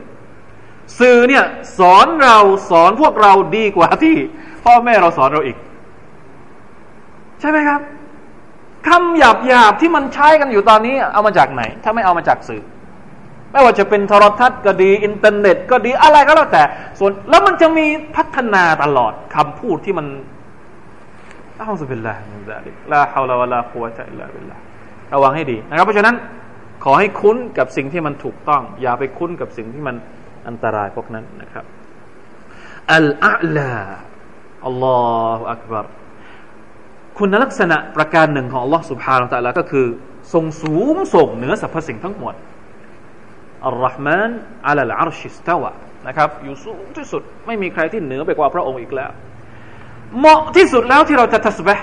[0.99, 1.43] สื่อเนี่ย
[1.79, 2.37] สอนเรา
[2.69, 4.15] สอนพวกเราดีกว่าที่
[4.65, 5.57] พ่อแม่เราสอนเราอีก
[7.41, 7.81] ใช่ไหมครับ
[8.87, 12.63] คำหยาบหยาบที่มันใช้กันอยู่ตอนนี้ เอามาจากไหน ถ้าไม่เอามาจากสื่อ
[13.51, 16.63] ไม่ว่าจะเป็นโทรทัศน์ก็ดี อินเทอร์เน็ต ก็ดีอะไรก็แล้วแต่
[16.99, 20.07] ส่วนแล้วมันจะมีพัฒนาตลอดคำพูดที่มัน
[21.57, 24.55] نعوذ بالله من ذلك لا حول ولا قوة إلا بالله
[25.13, 26.15] ระวังให้ดีนะครับ เพราะฉะนั้น
[26.83, 29.95] ขอให้คุ้นกับสิ่งที่มันถูกต้อง อย่าไปคุ้นกับสิ่งที่มัน
[30.47, 31.65] อันตรายพวกนั้นนะครับ
[32.93, 33.73] อัลอาลา
[34.65, 35.01] อัลลอ
[35.37, 35.85] ฮฺอักบาร
[37.20, 39.86] คุณลักษณะประการหนึ่งของ Allah سبحانه และ تعالى ก็คือ
[40.32, 42.34] ทรงสูงส่งเหนือสรรพสิ่งทั้งหมด
[43.66, 44.30] อัลลอฮ์มาน
[44.66, 45.70] อัลลอาร์ชิสตาวะ
[46.06, 49.10] นะครับอยู่สูงที่สุด ไม่มีใครที่เหนือไปกว่าพระองค์อีกแล้ว
[50.18, 51.76] เหมาะที่สุดแล้วที่เราจะทัศบะ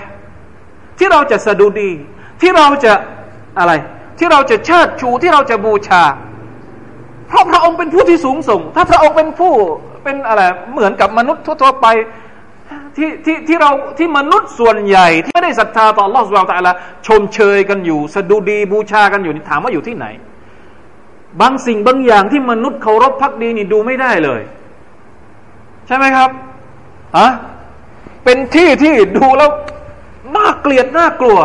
[0.98, 1.90] ที่เราจะสะดุดี
[2.40, 2.92] ที่เราจะ
[3.58, 3.72] อะไร
[4.18, 6.02] ที่เราจะเชิดชูที่เราจะบูชา
[7.28, 9.52] เพราะพระองค์เป็นผู้ที่สูงส่ง ถ้าพระองค์เป็นผู้
[10.04, 10.42] เป็นอะไร
[10.72, 11.86] เหมือนกับมนุษย์ทั่วไป
[12.97, 16.69] ที่ที่ที่เราที่มนุษย์ส่วนใหญ่ ที่ไม่ได้ศรัทธาต่อ Allah Subhanahu w t
[17.07, 20.05] ชมเชยกันอยู่สะดุดีบูชากันอยู่นี่ถามว่าอยู่ที่ไหน
[21.41, 24.41] บางสิ่งบางอย่างที่มนุษย์เคารพพักดีนี่ดูไม่ได้เลย
[25.87, 26.29] ใช่ไหมครับ
[27.17, 27.27] อะ
[28.23, 29.49] เป็นที่ที่ดูแล้ว
[30.35, 31.39] น่าเกลียดน่ากลัว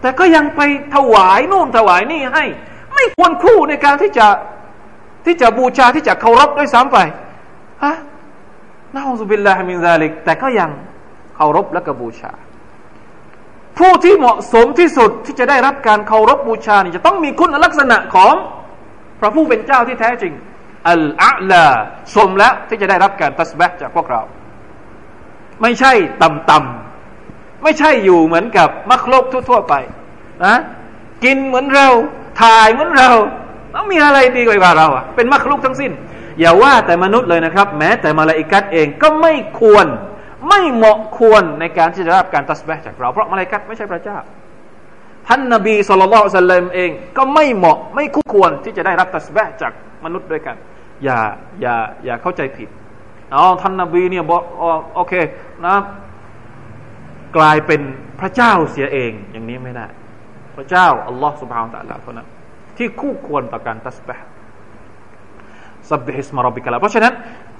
[0.00, 0.60] แต่ก็ยังไป
[0.94, 2.44] ถวายนู่นถวายนี่ให้
[2.94, 4.26] ไม่ควรคู่ในการที่จะ
[5.26, 6.98] ที่จะบูชาที่จะเคารพด้วยซ้ำไป
[7.84, 7.96] ฮะ
[8.94, 10.70] نعوذ بالله من ذلك แต่ก็ยัง
[11.36, 12.32] เคารพและก็บูชา
[13.78, 18.34] ผู้ที่เหมาะสมที่สุดที่จะได้รับการเคารพบูชานี่จะต้องมีคุณลักษณะของ
[19.20, 20.32] พระผู้เป็นเจ้าที่แท้จริง
[20.88, 21.64] الأعلى
[22.14, 24.22] สมแล้วที่จะได้รับการตัสบีหฺจากพวกเรา
[25.62, 29.74] ไม่ใช่ต่ำๆไม่ใช่อยู่เหมือนกับมักโลกทั่ว ๆ ไป
[30.44, 30.56] นะ
[31.24, 31.88] กินเหมือนเรา
[32.42, 33.10] ถ่ายเหมือนเรา
[33.74, 35.92] ต้องมีอะไรดีกว่าเราอะเป็นมักลุกทั้งสิ้น
[36.38, 39.86] อย่าว่าแต่มนุษย์เลยนะครับ แม้แต่มาลาอิกัดเองก็ไม่ควร
[40.48, 44.18] ไม่เหมาะควรในการที่จะรับการตัสบะจากเรา เพราะมาลาอิกัดไม่ใช่พระเจ้า
[45.28, 49.72] ท่านนบีสุลต่านสัลลัมเองก็ไม่เหมาะไม่คู่ควรที่จะได้รับตัสบะจาก
[50.04, 50.56] มนุษย์ด้วยกัน
[51.04, 51.18] อย่า
[51.60, 51.74] อย่า
[52.04, 52.68] อย่าเข้าใจผิด
[53.34, 54.42] อ๋อท่านนบีเนี่ยบอก
[54.94, 55.14] โอเค
[55.66, 55.76] นะ
[57.36, 57.80] กลายเป็น
[58.20, 59.86] พระเจ้าเสียเองอย่างนี้ไม่ได้
[60.56, 62.28] พระเจ้าอัลลอฮ์ سبحانه وتعالى เท่านั้น
[62.76, 64.16] ที่คู่ควรต่อการตัสบีหฺ
[65.90, 67.12] سبح اسم ربك الأعلى เพราะฉะนั้น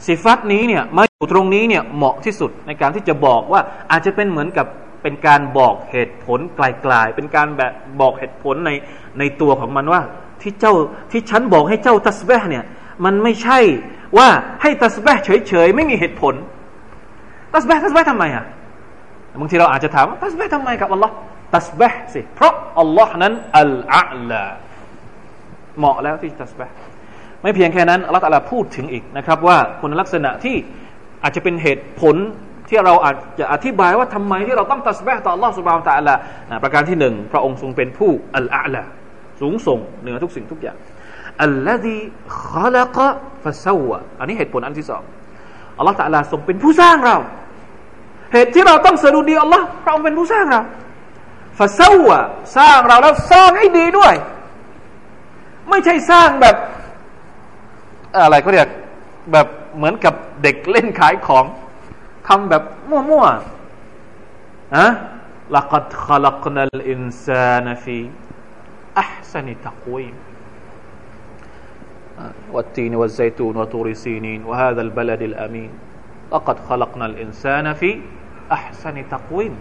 [0.06, 3.60] สิฟัตนี้เนี่ยมาอยู่ตรงนี้เนี่ยเหมาะที่สุดในการที่จะบอกว่า
[3.90, 4.66] อาจจะเป็นเหมือนกับ
[5.02, 6.60] เป็นการบอกเหตุผลไก
[6.90, 8.70] ลๆ เป็นการแบบบอกเหตุผลใน
[9.18, 10.00] ในตัวของมันว่า
[10.42, 10.74] ที่เจ้า
[11.10, 12.64] ที่ฉันบอกให้เจ้าตัสบะเนี่ย
[13.04, 13.58] มันไม่ใช่
[14.18, 14.28] ว่า
[14.62, 16.34] ให้ตัสบะเฉยๆไม่มีเหตุผล
[17.52, 18.44] ตัสบะตัสบะทำไมอะ
[19.40, 21.14] บางทีเราอาจจะถามตัสบะทำไมกับอัลลอฮ์
[21.54, 24.44] ตัสบะสิเพราะอัลลอฮ์นั้นอัลอาลา
[25.78, 26.66] เหมาะแล้วที่ตัสบะ
[27.41, 30.55] ไม่เพียงแค่นั้นอัลลอฮฺตะลาพูดถึงอีกนะครับว่าคุณลักษณะที่
[31.23, 32.15] อาจจะเป็นเหตุผล
[32.69, 36.15] ที่เราอาจจะอธิบายว่าทำไมที่เราต้องตัสบะต่อ Allah سبحانه และ تعالى
[36.63, 38.83] ประการที่หนึ่งพระองค์ทรงเป็นผู้อัลอาลา
[39.41, 40.77] สูงส่งเหนือทุกสิ่งทุกอย่าง
[41.43, 41.95] อัลลอฮี
[42.51, 42.97] ขลัก
[43.43, 45.03] ฟะซาวะอันนี้เหตุผลอันที่สอง
[45.77, 47.17] อัลลอฮฺตะลาทรงเป็นผู้สร้างเรา
[48.33, 50.61] เหตุที่เราต้องสรุดีอัลลอฮ์พระองค์เป็นผู้สร้างเรา
[51.59, 52.19] ฟะซาวะ
[52.57, 54.13] สร้างเราแล้วสร้างให้ดีด้วย
[55.69, 56.55] ไม่ใช่สร้างแบบ
[58.23, 58.67] อะไรก็เรียก
[59.31, 59.47] แบบ
[59.77, 61.45] เหมือนกับเด็กเล่นขายของ
[62.27, 64.87] ทำแบบมั่วๆอะ
[65.51, 68.09] لقد خلقنا الإنسان في
[68.97, 70.13] أحسن تقويم
[72.51, 75.71] والتين والزيتون وطور سينين وهذا البلد الأمين
[76.33, 77.89] لقد خلقنا الإنسان في
[78.51, 79.55] أحسن تقويم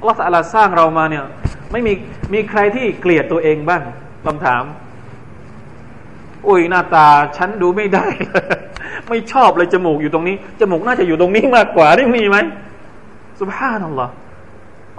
[0.00, 1.24] อัลลอฮฺสัลาสร้างเรามาเนี่ย
[1.72, 1.92] ไม่มี
[2.34, 3.82] มีใครที่เกลียดตัวเองบ้าง
[4.26, 4.62] คำถาม
[6.47, 8.05] อุ้ยหน้าตาฉันดูไม่ได้
[9.09, 12.37] ไม่ชอบเลยจมูกอยู่ตรงนี้ จมูกน่าจะอยู่ตรงนี้มากกว่านี่มีไหม
[13.41, 14.13] สุบฮานัลลอฮ์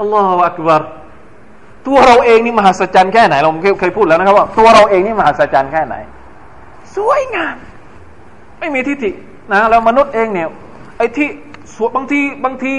[0.00, 0.82] อัลลอฮฺอักบาร
[1.86, 5.94] ตัวเราเองนี่มหัศจรรย์แค่ไหนเราเคยพูดแล้วนะครับว่าตัวเราเองนี่มหัศจรรย์แค่ไหน
[6.96, 7.56] สวยงาม
[8.58, 9.10] ไม่มีทิฏฐิ
[9.52, 10.48] นะแล้วมนุษย์เองเนี่ย
[10.98, 11.28] ไอ้ที่
[11.74, 12.74] สวยบางทีบางที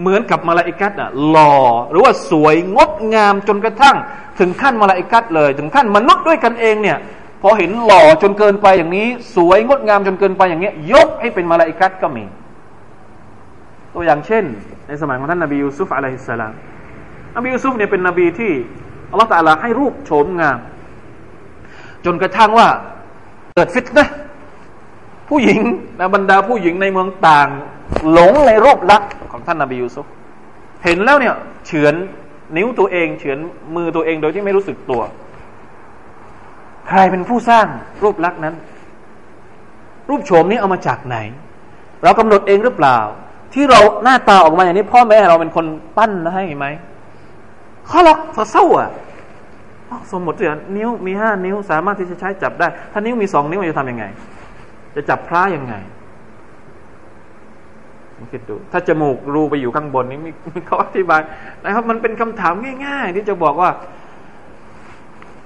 [0.00, 1.54] เหมือนกับมาลาอิกัตอะหล่อ
[1.90, 3.96] หรือว่าสวยงดงามจนกระทั่ง
[4.38, 6.98] ถึงขั้นมาลาอิกัตเลย ถึงขั้นมนุษย์ด้วยกันเองเนี่ย
[7.46, 12.24] อเห็นหล่อจนเกินไปอย่างนี้ สวยงดงามจนเกินไปอย่างนี้ยกให้เป็นมาลาอิกัตก็มี
[13.94, 14.44] ตัวอย่างเช่น
[14.88, 16.52] ในสมัยของท่านนบียูซุฟ عليه السلام
[17.36, 18.52] นบียูซุฟเนี่ยเป็นนบีที่
[19.10, 20.58] อัลลอฮฺ تعالى ให้รูปโฉมงาม
[22.04, 22.68] จนกระทั่งว่า
[23.54, 24.06] เกิดฟิตนะ
[25.28, 25.60] ผู้หญิง
[25.98, 27.48] นะบรรดาผู้หญิงในเมืองต่าง
[28.12, 30.06] หลงในรูปลักษณ์ของท่านนบียูซุฟ
[30.84, 31.34] เห็นแล้วเนี่ย
[31.66, 31.94] เฉือน
[32.56, 33.38] นิ้วตัวเองเฉือน
[33.76, 35.02] มือตัวเองโดยที่ไม่รู้สึกตัว
[36.88, 37.66] ใครเป็นผู้สร้าง
[38.02, 38.54] รูปลักษณ์นั้น
[40.08, 41.16] รูปโฉมนี้เอามาจากไหน
[42.02, 42.98] เรากำหนดเองหรือเปล่า
[43.54, 46.66] ที่เราหน้าตาออกมาอย่างนี้ พ่อแม่เราเป็นคนปั้นให้ไหม
[47.90, 48.90] ข้อลักฟาเศร้าอะ
[50.12, 54.04] สมมติว่านิ้วมีห้านิ้วสามารถที่จะใช้จับได้ ถ้านิ้วมีสองนิ้วจะทำยังไง
[54.94, 55.74] จะจับพระยังไง
[58.32, 60.30] คิดดู ถ้าจมูกรูไปอยู่ข้างบนนี้มี
[60.66, 61.20] เขาอธิบาย
[61.64, 62.54] นะครับมันเป็นคำถาม
[62.86, 63.70] ง่าย ๆ ที่จะบอกว่า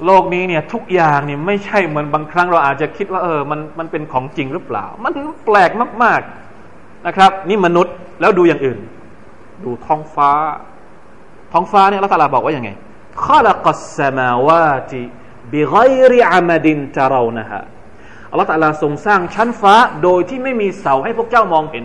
[0.07, 5.13] โลกนี้เนี่ยทุกอย่างเนี่ยไม่ใช่เหมือนบางครั้งเราอาจจะคิดว่าเออมันมันเป็นของจริงหรือเปล่า มัน
[5.45, 5.71] แปลก
[6.03, 6.21] มาก
[6.65, 8.79] ๆนะครับ นี่มนุษย์แล้วดูอย่างอื่น
[9.65, 10.31] ดูท้องฟ้า
[11.53, 12.71] ท้องฟ้าเนี่ยละตาลาบอกว่าอย่างไง
[13.25, 15.03] ข้าละกัสมาวาติ
[15.53, 15.75] บิไก
[16.13, 17.63] ริอามาดินจารานะฮะ
[18.31, 21.85] อัลลอฮฺตลาทรงสร้างชั้นฟ้าโดยที่ไม่มีเสาให้พวกเจ้ามองเห็น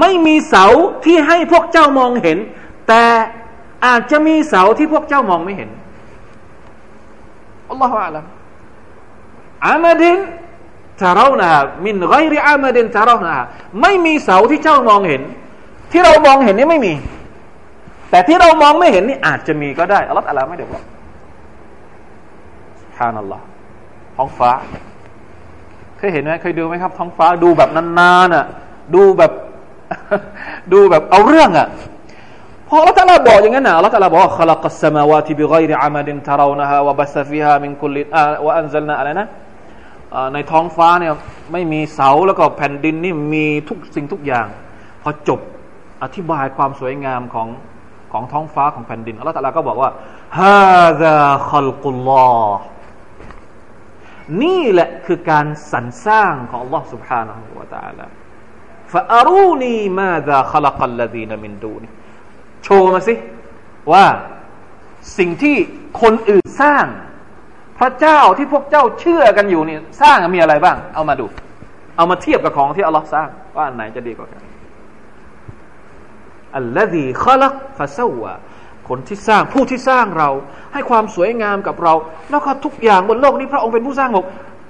[0.00, 0.64] ไม่มีเสา
[1.04, 2.38] ที่ให้พวกเจ้ามองเห็น
[2.88, 3.04] แต่
[3.86, 5.70] อาจจะมีเสาที่พวกเจ้ามองไม่เห็น
[7.70, 8.24] อัลลอฮฺอัลลัม
[9.66, 10.18] อามาดิน
[11.00, 11.48] ทารานะ
[11.84, 13.36] มินไกรอามาดินทารานะ
[13.80, 15.22] ไม่มีเสาที่เจ้ามองเห็น
[15.92, 16.94] ที่เรามองเห็นนี่ไม่มี
[18.10, 20.82] แต่ที่เรามองไม่เห็นนี่อาจจะมีก็ได้อัลลอฮฺอะไรไม่ได้บอก
[22.98, 23.44] ฮานัลลอฮ์
[24.16, 24.50] ท้องฟ้า
[25.96, 28.44] เคยเห็นไหมเคยดูไหมครับท้องฟ้าดูแบบนานๆอะ
[28.94, 29.32] ดูแบบ
[30.72, 31.66] ดูแบบเอาเรื่องอะ
[32.69, 37.95] พออัลลอฮฺบอกอย่างนั้นนะอัลลอฮฺบอกว่า خلق السماوات بغير عمد ترونها وبث فيها من كل
[38.45, 39.27] وأنزلنا อะไรนะ
[40.33, 41.13] ในท้องฟ้าเนี่ย
[41.51, 44.47] ไม่มีเสาแล้วก็แผ่นดินนี่มีทุกสิ่งทุกอย่าง
[45.03, 45.39] พอจบ
[46.03, 47.47] อธิบายความสวยงามของ
[48.11, 49.89] ของท้องฟ้าของแผ่นดินอัลลอฮฺตะลาก็บอกว่า
[50.39, 52.63] ฮาซาคัลกุลลอฮ์
[54.41, 58.05] นี่แหละคือการสรรสร้างของ Allah سبحانه และ تعالى
[58.93, 61.87] ฟาอารูนีมาซาขลักลลดีนมินดูนี
[62.64, 63.14] โชว์มาสิ
[63.92, 64.04] ว่า
[65.18, 65.56] สิ่งที่
[66.02, 66.84] คนอื่นสร้าง
[67.78, 71.26] พระเจ้าที่พวกเจ้าเชื่อกันอยู่นี่สร้างมีอะไรบ้าง เอามาดู
[71.96, 74.42] เอามาเทียบกับของที่อัลลอฮ์สร้าง ว่าอันไหนจะดีกว่ากัน
[76.56, 78.32] อัลลอฮีขลักฟาซาวะ
[78.88, 80.30] คนที่สร้างผู้ที่สร้างเรา
[80.72, 81.94] ให้ความสวยงามกับเรา
[82.30, 84.24] แล้วก็ทุกอย่างบนโลกนี้พระองค์เป็นผู้สร้างหมด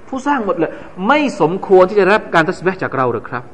[0.09, 0.72] ผู้สร้างหมดเลย
[1.09, 3.44] ไม่สมควรที่จะรับการทัศน์จากเราหรือครับ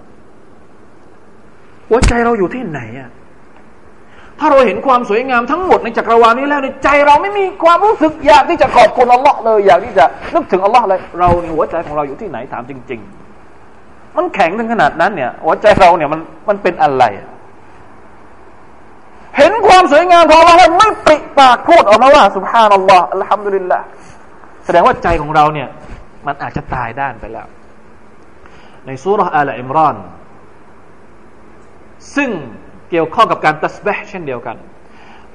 [1.88, 3.10] หัวใจเราอยู่ที่ไหนอะ
[4.40, 13.00] ถ้าเราเห็นความสวยงามทั้งหมดในจักรวาลนี้แล้วในใจเราไม่มีความรู้สึกอยากที่จะขอบคุณอัลลอฮ์เลยอยากที่จะนึกถึงอัลลอฮ์เลยเราในหัวใจของเราอยู่ที่ไหนถามจริง
[13.58, 17.04] ๆ มันแข็งถึงขนาดนั้นเนี่ย หัวใจเราเนี่ยมันมันเป็นอะไร
[19.36, 23.78] เห็นความสวยงามของเราไม่ปริปากพูดออกมาว่าสุบฮานัลลอฮ์อัลฮัมดุลิลละ
[24.64, 25.68] แสดงว่าใจของเราเนี่ย
[26.26, 27.46] มันอาจจะตายด้านไปแล้ว
[28.86, 29.96] ในสุรอัลอิมรอน
[32.16, 32.30] ซึ่ง
[32.91, 34.55] เกี่ยวข้องกับการตัสบห์เช่นเดียวกัน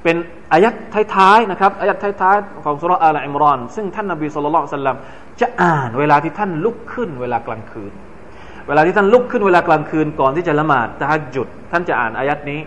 [0.03, 0.17] เป็น
[0.53, 0.75] อายัด
[1.15, 4.97] ท้ายๆนะครับอายัดท้ายๆของสุรอัลอิมรอน ซึ่งท่านนบีสุลต่านสัลลัม
[5.41, 7.93] จะอ่านเวลาที่ท่านลุกขึ้นเวลากลางคืน
[8.69, 12.61] เวลาที่ท่านลุกขึ้นเวลากลางคืนก่อนที่จะละหมาดตะฮัจจุดท่านจะอ่านอายัดนี้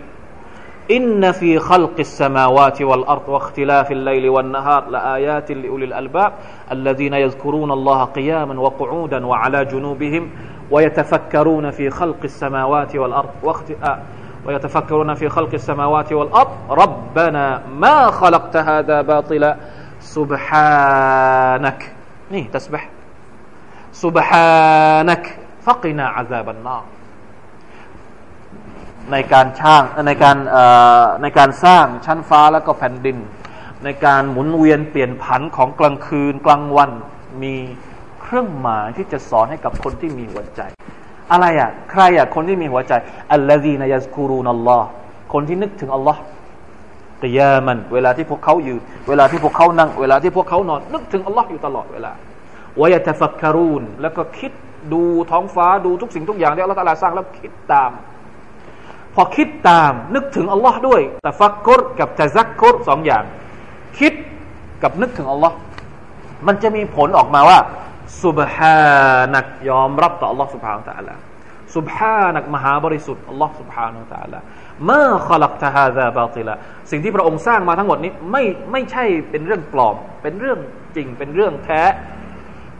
[0.96, 6.32] إن في خلق السماوات والأرض واختلاف الليل والنهار لآيات لأولي الألباب
[6.72, 10.30] الذين يذكرون الله قياما وقعودا وعلى جنوبهم
[10.70, 13.70] ويتفكرون في خلق السماوات والأرض واخت...
[13.70, 13.98] آه
[14.44, 19.56] ويتفكرون في خلق السماوات والأرض ربنا ما خلقت هذا باطلا
[20.00, 21.80] سبحانك
[22.32, 22.82] نيه تسبح
[23.92, 25.24] سبحانك
[25.66, 26.84] فقنا عذاب النار
[29.12, 30.36] ในการช่างในการ
[31.22, 33.18] ในการสร้างชั้นฟ้าแล้วก็แผ่นดิน
[33.84, 36.90] ในการหมุนเวียนเปลี่ยนผันของกลางคืนกลางวัน
[37.42, 37.54] มี
[38.20, 40.60] เครื่องหมายที่จะสอนให้กับคนที่มีหัวใจ
[41.31, 42.93] อะไรอะ ใครอะ คนที่มีหัวใจ
[43.33, 44.87] อัลลอฮีนายสกูรูนัลลอฮ์
[45.33, 46.21] คนที่นึกถึงอัลลอฮ์
[47.21, 52.11] กิยามันเวลาที่พวกเขายืนเวลาที่พวกเขานั่ง เวลาที่พวกเขานอน นึกถึงอัลลอฮ์อยู่ตลอดเวลา
[52.81, 54.51] วายตฟักการูนแล้วก็คิด
[54.93, 57.91] ดูท้องฟ้าดูทุกสิ่งทุกอย่างที่อัลลอฮ์ตาลาสร้างแล้วคิดตาม
[59.15, 63.23] พอคิดตามนึกถึงอัลลอฮ์ด้วยแต่ฟักกุรกับจะซักกุรสองอย่าง
[63.99, 64.13] คิด
[64.83, 65.55] กับนึกถึงอัลลอฮ์
[66.47, 67.59] มันจะมีผลออกมาว่า
[68.23, 68.79] สุบฮา
[69.35, 71.15] นักยอมรับต่ออัลลอฮ์สุบฮานะตะละ
[71.75, 74.39] สุบฮานักมหาบริสุทธิ์อัลลอฮ์สุบฮานะตะละ
[74.89, 76.55] มาขลักตะฮาซาบาติละ
[76.91, 80.59] สิ่งที่พระองค์สร้างมาทั้งหมดนี้ไม่ไม่ใช่เป็นเรื่องปลอม เป็นเรื่อง
[80.95, 81.81] จริงเป็นเรื่องแท้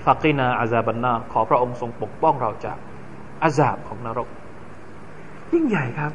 [0.06, 2.78] ฟักินาอาซาบันนาขอพระองค์ทรงปกป้องเราจาก
[3.44, 4.30] อาซาบของนรก
[5.54, 6.12] ยิ่งใหญ่ครับ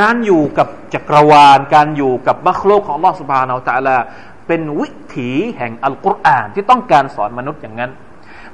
[0.00, 3.96] การอยู่กับจักรวาล การอยู่กับมัคโลกของลอสุบานาอัลตะลา
[4.46, 7.90] เป็นวิถีแห่งอัลกุรอานที่ต้องการสอนมนุษย์อย่างนั้น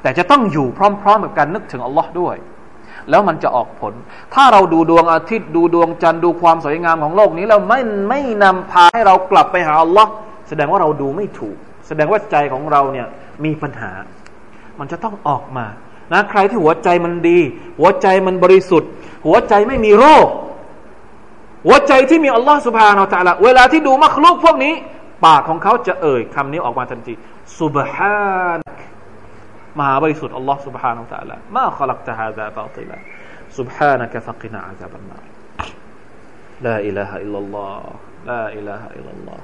[0.03, 0.67] แต่จะต้องอยู่
[1.03, 2.37] พร้อม ๆ กับการนึกถึงอัลลอฮ์ด้วย
[3.11, 3.95] แล้วมันจะออกผล
[4.35, 10.11] ถ้าเราดูดวงอาทิตย์ดูดวงจันทร์ดูความสวยงามของโลกนี้เราไม่ไม่นำพาให้เรากลับไปหาอัลลอฮ์
[10.49, 11.57] แสดงว่าเราดูไม่ถูก
[11.89, 13.07] แสดงว่าใจของเราเนี่ย
[13.45, 13.93] มีปัญหา
[14.79, 15.67] มันจะต้องออกมา
[16.13, 17.39] นะใครที่หัวใจมันดี
[17.79, 18.91] หัวใจมันบริสุทธิ์
[19.27, 20.27] หัวใจไม่มีโรค
[21.67, 24.75] หัวใจที่มีอัลลอฮ์สุบฮานาอัลลอฮเวลาที่ดูมักลุกพวกนี้
[25.25, 27.15] ปากของเขาจะเอ่ยคำนี้ออกมาทันที
[27.59, 28.59] สุบฮาน
[29.80, 32.98] มหาบริสุทธิ์อัลลอฮ์ سبحانه และ تعالى มาขลักตะฮาซาบาติละ
[33.58, 35.26] سبحانك فقنا عذاب النار
[36.66, 37.82] لا إله إلا الله
[38.30, 39.40] لا إله إلا الله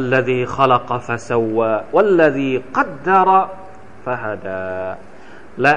[0.00, 3.28] الذي خلق فسوى والذي قدر
[4.04, 4.68] فهدى
[5.62, 5.74] และ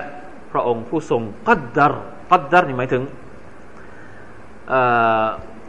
[0.51, 1.93] พระองค์ผู้ทรงกัดดาร
[2.31, 3.03] กัดดารนี่หมายถึง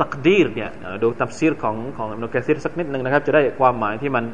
[0.01, 0.71] ตักดีรเนี่ย
[1.03, 4.25] ดูตัฟซีรของของอิบนุกะซีรสักนิดหนึ่งนะครับจะได้ความหมายที่มัน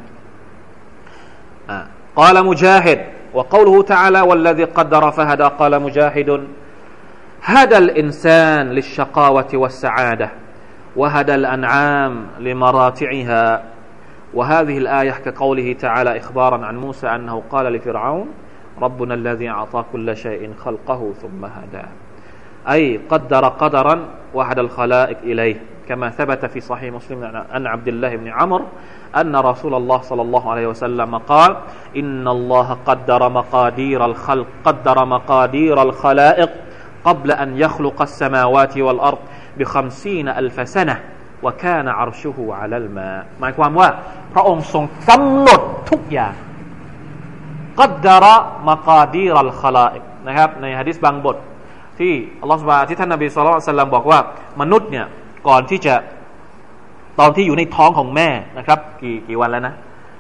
[2.20, 3.00] قال مجاهد
[3.34, 6.48] وقوله تعالى والذي قدر فهدى قال مجاهد
[7.43, 10.30] هدى الإنسان للشقاوة والسعادة
[10.96, 13.63] وهدى الأنعام لمراتعها
[14.34, 18.28] وهذه الآية كقوله تعالى إخبارا عن موسى أنه قال لفرعون
[18.82, 21.89] ربنا الذي أعطى كل شيء خلقه ثم هداه
[22.69, 25.62] أي قدر قدرا وهدى الخلائق إليه.
[25.88, 28.64] كما ثبت في صحيح مسلم عن عبد الله بن عمرو
[29.16, 31.57] أن رسول الله صلى الله عليه وسلم قال
[31.96, 36.50] إن الله قدر مقادير الخلق قدر مقادير الخلائق
[37.04, 39.18] قبل أن يخلق السماوات والأرض
[39.59, 41.00] بخمسين ألف سنة
[41.42, 43.88] وكان عرشه على الماء หมายความว่า
[44.33, 46.35] พระองค์ทรงกำหนดทุกอย่าง
[47.81, 48.37] กัดดาระ
[48.68, 51.37] มากาดีรัลคลาอิกนะครับในฮะดิษบางบท
[51.98, 54.18] ที่อัลลอฮฺสุบานที่ท่านนบีสุลต่านบอกว่า
[54.61, 55.07] มนุษย์เนี่ย
[55.47, 55.95] ก่อนที่จะ
[57.19, 59.73] ตอนที่อยู่ในท้องของแม่นะครับ กี่กี่วันแล้วนะ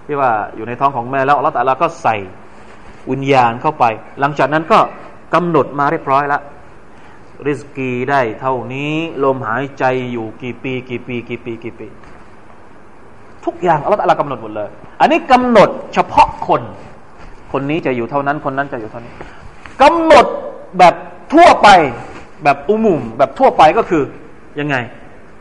[0.05, 2.15] ที่ว่าอยู่ในท้องของแม่แล้วอัลลอฮฺตะลาก็ใส่
[3.11, 3.85] วิญญาณเข้าไป
[4.19, 4.79] หลังจากนั้นก็
[5.33, 6.41] กำหนดมาเรียบร้อยแล้ว
[7.47, 11.87] ริสกีได้เท่านี้ลมหายใจอยู่กี่ปี กี่ปี กี่ปี กี่ปี
[13.45, 16.61] ทุกอย่างอัลลอฮฺตะลากำหนดหมดเลย อันนี้กำหนดเฉพาะคน
[17.51, 19.13] คนนี้จะอยู่เท่านั้นคนนั้นจะอยู่เท่านี้
[19.81, 20.25] กำหนด
[20.77, 20.95] แบบ
[21.33, 21.67] ทั่วไป
[22.43, 24.03] แบบอุมุมแบบทั่วไปก็คือ
[24.59, 24.75] ยังไง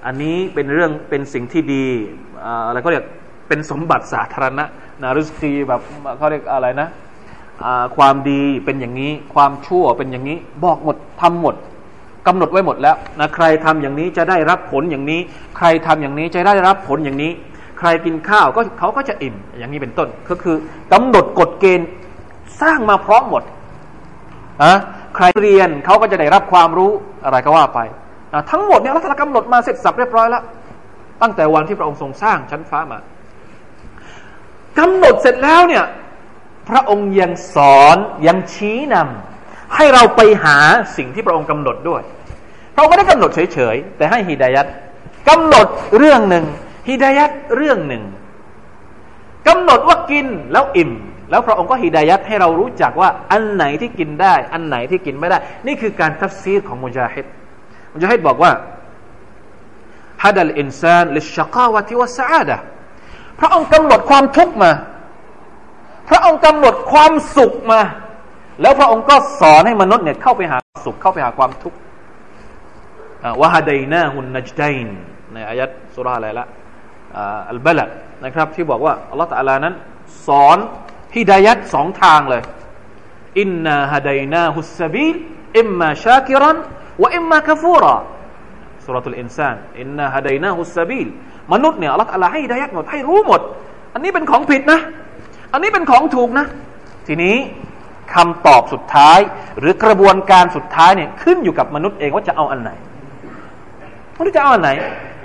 [0.06, 1.86] อันนี้เป็นเรื่องเป็นสิ่งที่ดี
[2.66, 3.06] อะไรเขาเรียก
[3.48, 4.64] เป็นสมบัติสาธารณะ
[5.02, 5.80] นารุสกีแบบ
[6.16, 6.88] เขาเรียกอะไรนะ
[7.96, 11.54] ความดีเป็นอย่างนี้ ความชั่วเป็นอย่างนี้ บอกหมดทำหมด
[12.26, 15.20] กำหนดไว้หมดแล้วนะใครทำอย่างนี้จะได้รับผลอย่างนี้
[15.56, 17.32] ใครทำอย่างนี้จะได้รับผลอย่างนี้
[17.78, 20.56] ใครกินข้าวก็เขาก็จะอิ่มอย่างนี้เป็นต้น ก็คือ
[20.92, 21.88] กำหนดกฎเกณฑ์
[22.62, 23.42] สร้างมาพร้อมหมด
[24.62, 24.72] อะ
[25.16, 26.90] ใครเรียนเขาก็จะได้รับความรู้
[27.24, 27.80] อะไรก็ว่าไป
[28.50, 30.42] ทั้งหมดเนี่ยรัฐธรรมกำหนดมาเสร็จสับเรียบร้อยแล้ว
[31.22, 32.98] ตั้งแต่วันที่พระองค์ทรงสร้างชั้นฟ้ามา
[34.78, 35.84] กำหนดเสร็จแล้วเนี่ย
[36.68, 40.58] พระองค์ยังสอนยังชี้นำให้เราไปหา
[40.96, 42.02] สิ่งที่พระองค์กำหนดด้วย
[42.74, 44.66] พระองค์ไม่ได้กำหนดเฉยๆแต่ให้ฮิดายัด
[45.28, 45.66] กำหนด
[45.98, 46.44] เรื่องหนึ่ง
[46.88, 48.02] ฮิดายัดเรื่องหนึ่ง
[49.48, 50.90] กำหนดว่ากินแล้วอิ่ม
[51.30, 57.26] แล้วพระองค์ก็ฮิดายัดให้เรารู้จักว่าอันไหนที่กินได้ อันไหนที่กินไม่ได้ นี่คือการทัฟซีรของมุจาฮิด
[57.92, 58.52] มุจาฮิดบอกว่า
[60.24, 62.56] ฮัดัลอินซานลิชกาวะติวะสอาดะ
[63.40, 64.70] พระองค์กำหนดความทุกข์มา
[66.08, 67.80] พระองค์กำหนดความสุขมา
[68.60, 71.78] แล้วพระองค์ก็สอนให้มนุษย์เนี่ยเข้าไปหาสุขเข้าไปหาความทุกข์
[73.40, 74.88] วะฮัดัยนาฮุนนัจดัยน
[75.32, 76.44] ในอายัดสุราอะไรละ
[77.50, 77.90] อัลบลัด
[78.24, 79.74] นะครับ ที่บอกว่าอัลลอฮฺตะลานั้น
[80.26, 80.58] สอน
[81.16, 82.42] ฮิดายัดสองทางเลย
[83.40, 85.16] อินนาฮัดัยนาฮุสบีล
[85.58, 86.56] อิมมาชาคิรัน
[87.00, 87.94] ว่าอิมมาคฟูรอ
[88.84, 91.08] สุรทูลอินซานอินนาฮะดัยนาฮุสบีล
[91.52, 93.40] มนุษย์เนี่ยอัลลอฮฺอะไรให้ดายัดหมดให้รู้หมด
[93.94, 94.80] อันนี้เป็นของผิดนะ
[95.52, 96.46] อันนี้เป็นของถูกนะ
[97.06, 97.36] ทีนี้
[98.14, 99.18] คำตอบสุดท้าย
[99.58, 102.70] หรือกระบวนการสุดท้ายเนี่ยขึ้นอยู่กับมนุษย์เองว่าจะเอาอันไหน
[104.18, 104.70] มนุษย์จะเอาอันไหน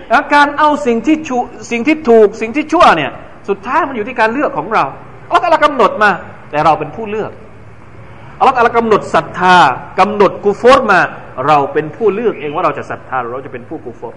[0.10, 1.38] แล้วการเอาสิ่งที่ชู
[1.72, 3.12] สิ่งที่ถูกสิ่งที่ชั่วเนี่ย
[3.50, 4.84] สุดท้ายมันอยู่ที่การเลือกของเรา
[5.28, 6.12] อัลลอฮฺกำหนดมา
[6.50, 7.32] แต่เราเป็นผู้เลือก
[8.40, 9.58] อัลลอฮฺกำหนดศรัทธา
[10.00, 11.00] กำหนดกุฟรมา
[11.46, 14.16] เราเป็นผู้เลือกเองว่าเราจะศรัทธาหรือเราจะเป็นผู้กุฟร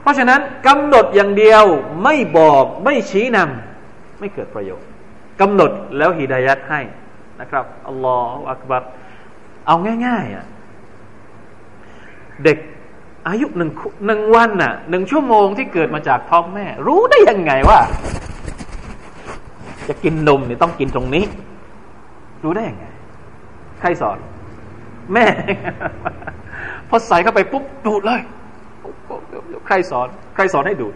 [0.00, 1.64] เพราะฉะนั้นกำหนดอย่างเดียว
[2.04, 4.88] ไม่บอกไม่ชี้นำไม่เกิดประโยชน์
[5.40, 6.80] กำหนดแล้วฮิดายัดให้
[7.40, 8.82] นะครับอัลลอฮฺอักบัร
[9.66, 9.76] เอา
[10.06, 10.46] ง่ายๆอะ
[12.44, 12.58] เด็ก
[13.28, 13.70] อายุหนึ่ง
[14.06, 17.80] หนึ่งวันน่ะหนึ่งชั่วโมงที่เกิดมาจากท้องแม่ รู้ได้ยังไงว่า
[19.88, 21.24] จะกินนมเนี่ยต้องกินตรงนี้
[22.44, 22.86] รู้ได้ยังไง
[23.80, 24.18] ใครสอน
[25.12, 25.26] แม่
[26.88, 28.20] พอใส่เข้าไปปุ๊บดูดเลย
[29.66, 30.94] ใครสอน ใครสอนให้ดูด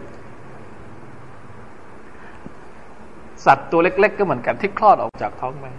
[3.45, 5.71] สัตว์ตัวเล็ก ๆ ก็เหมือนกันที่คลอดออกจากท้องแม่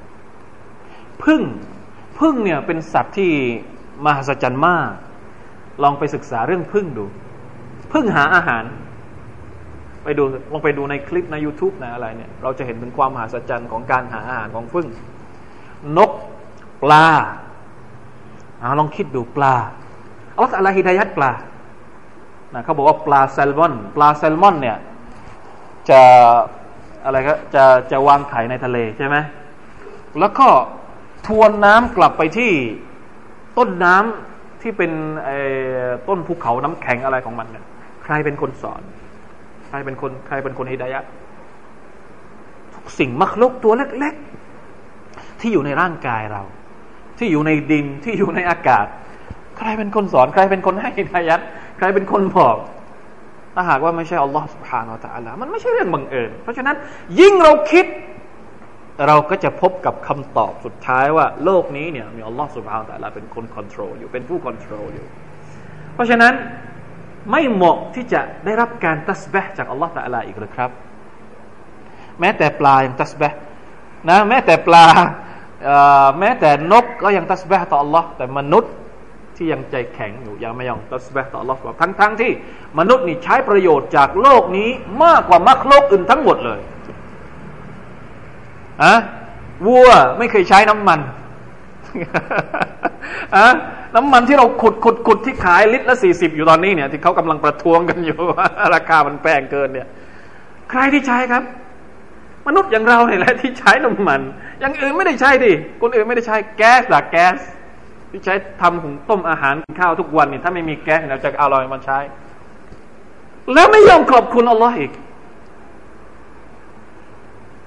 [1.25, 1.43] พึ่ง
[2.21, 3.33] พึ่งเนี่ยเป็นสัตว์ที่
[4.05, 4.91] มหัศจรรย์มาก
[5.83, 7.05] ลองไปศึกษาเรื่องพึ่งดู
[7.93, 8.65] พึ่งหาอาหาร
[10.05, 10.23] ไปดู
[10.53, 14.87] ลองไปดูในคลิปใน YouTube นะอะไรเนี่ย เราจะเห็นถึงความมหัศจรรย์ของการหาอาหารของพึ่ง
[15.97, 16.11] นก
[16.83, 17.09] ปลา
[18.63, 19.55] อาลองคิดดูปลา
[20.35, 21.33] อัลลอฮฺอะไรฮิดายัดปลา
[22.55, 24.77] นะเขาบอกว่าปลาแซลมอนปลาแซลมอนเนี่ย
[25.91, 26.01] จะ
[27.05, 29.17] อะไรก็จะจะวางไข่ในทะเลใช่ไหม
[30.19, 30.49] แล้วก็
[31.27, 32.53] ทวนน้ำกลับไปที่
[33.59, 34.93] ต้นน้ำที่เป็น
[36.09, 37.65] ต้นภูเขาน้ำแข็งอะไรของมันเนี่ย
[38.05, 38.83] ใครเป็นคนสอน
[39.69, 41.01] ใครเป็นคนใครเป็นคนฮิดายะ
[42.75, 44.15] ทุกสิ่งมักลกตัวเล็ก
[44.77, 46.43] ๆ ที่อยู่ในร่างกายเรา
[47.21, 48.87] ที่อยู่ในดินที่อยู่ในอากาศ
[49.59, 51.41] ใครเป็นคนสอนใครเป็นคนให้ฮิดายัด
[51.79, 52.57] ใครเป็นคนบอก
[53.55, 56.77] ถ้าหากว่าไม่ใช่อัลลอฮฺสุบฮานาอัลลอฮฺมันไม่ใช่เรื่องบังเอิญเพราะฉะนั้น
[57.21, 57.87] ยิ่งเราคิด
[59.07, 65.07] เราก็จะพบกับคำตอบสุดท้ายว่า โลกนี้เนี่ยมีอัลลอฮฺสุบฮานาอัลลอฮฺเป็นคนควบคุมอยู่เป็นผู้ควบคุมอยู่
[65.95, 66.33] เพราะฉะนั้น
[67.31, 70.71] ไม่เหมาะที่จะได้รับการตัสบะจากอัลลอฮฺตะลาอีกหรือครับ
[72.21, 73.29] แม้แต่ปลายังตัสบะ
[74.09, 74.87] นะแม้แต่ปลา
[76.19, 78.73] แม้แต่นกก็ยังตัสบะต่ออัลลอฮ์แต่มนุษย์
[79.37, 82.33] ที่ยังใจแข็งอยู่ยังไม่ยอมตัสบะต่ออัลลอฮ์ทั้งทั้งที่
[82.79, 84.69] มนุษย์นี่ใช้ประโยชน์จากโลกนี้
[85.05, 86.61] มากกว่ามักโลกอื่นทั้งหมดเลย
[88.83, 88.95] อะ
[89.67, 89.89] วัว
[90.19, 91.01] ไม่เคยใช้น้ำมัน
[93.37, 93.47] อะ
[93.97, 98.19] น้ำมันที่เราขุดขุดขุดที่ขายลิตรละสี่สิบอยู่ตอนนี้เนี่ยที่เขากำลังประท้วงกันอยู่
[98.75, 99.89] ราคามันแพงเกินเนี่ย
[100.71, 101.43] ใครที่ใช้ครับ
[102.47, 104.21] มนุษย์อย่างเราเนี่ยแหละที่ใช้น้ำมัน
[104.61, 107.37] อย่างอื่นไม่ได้ใช้ดิคนอื่นไม่ได้ใช้แก๊สหลักแก๊ส
[108.11, 111.99] ที่ใช้ทำหุงต้มอาหารข้าวทุกวันเนี่ยถ้าไม่มีแก๊สเราจะเอาอะไรมาใช้
[113.55, 114.93] แล้วไม่ยอมขอบคุณอัลลอฮ์อีก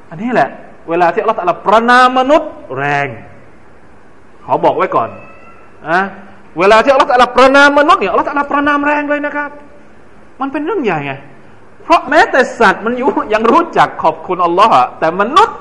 [0.09, 0.49] อันนี้แหละ
[0.89, 3.07] เวลาที่อัลลอฮฺประนามมนุษย์แรง
[4.45, 5.09] ขอบอกไว้ก่อน
[5.89, 5.99] อะ
[6.59, 9.49] เวลาที่อัลลอฮฺประนามมนุษย์เนี่ยอัลลอฮฺประนามแรงเลยนะครับ
[10.41, 11.13] มันเป็นเรื่องใหญ่ไง
[11.83, 15.57] เพราะแม้แต่สัตว์มันอยู่ยังรู้จักขอบคุณอัลลอฮ์แต่มนุษย์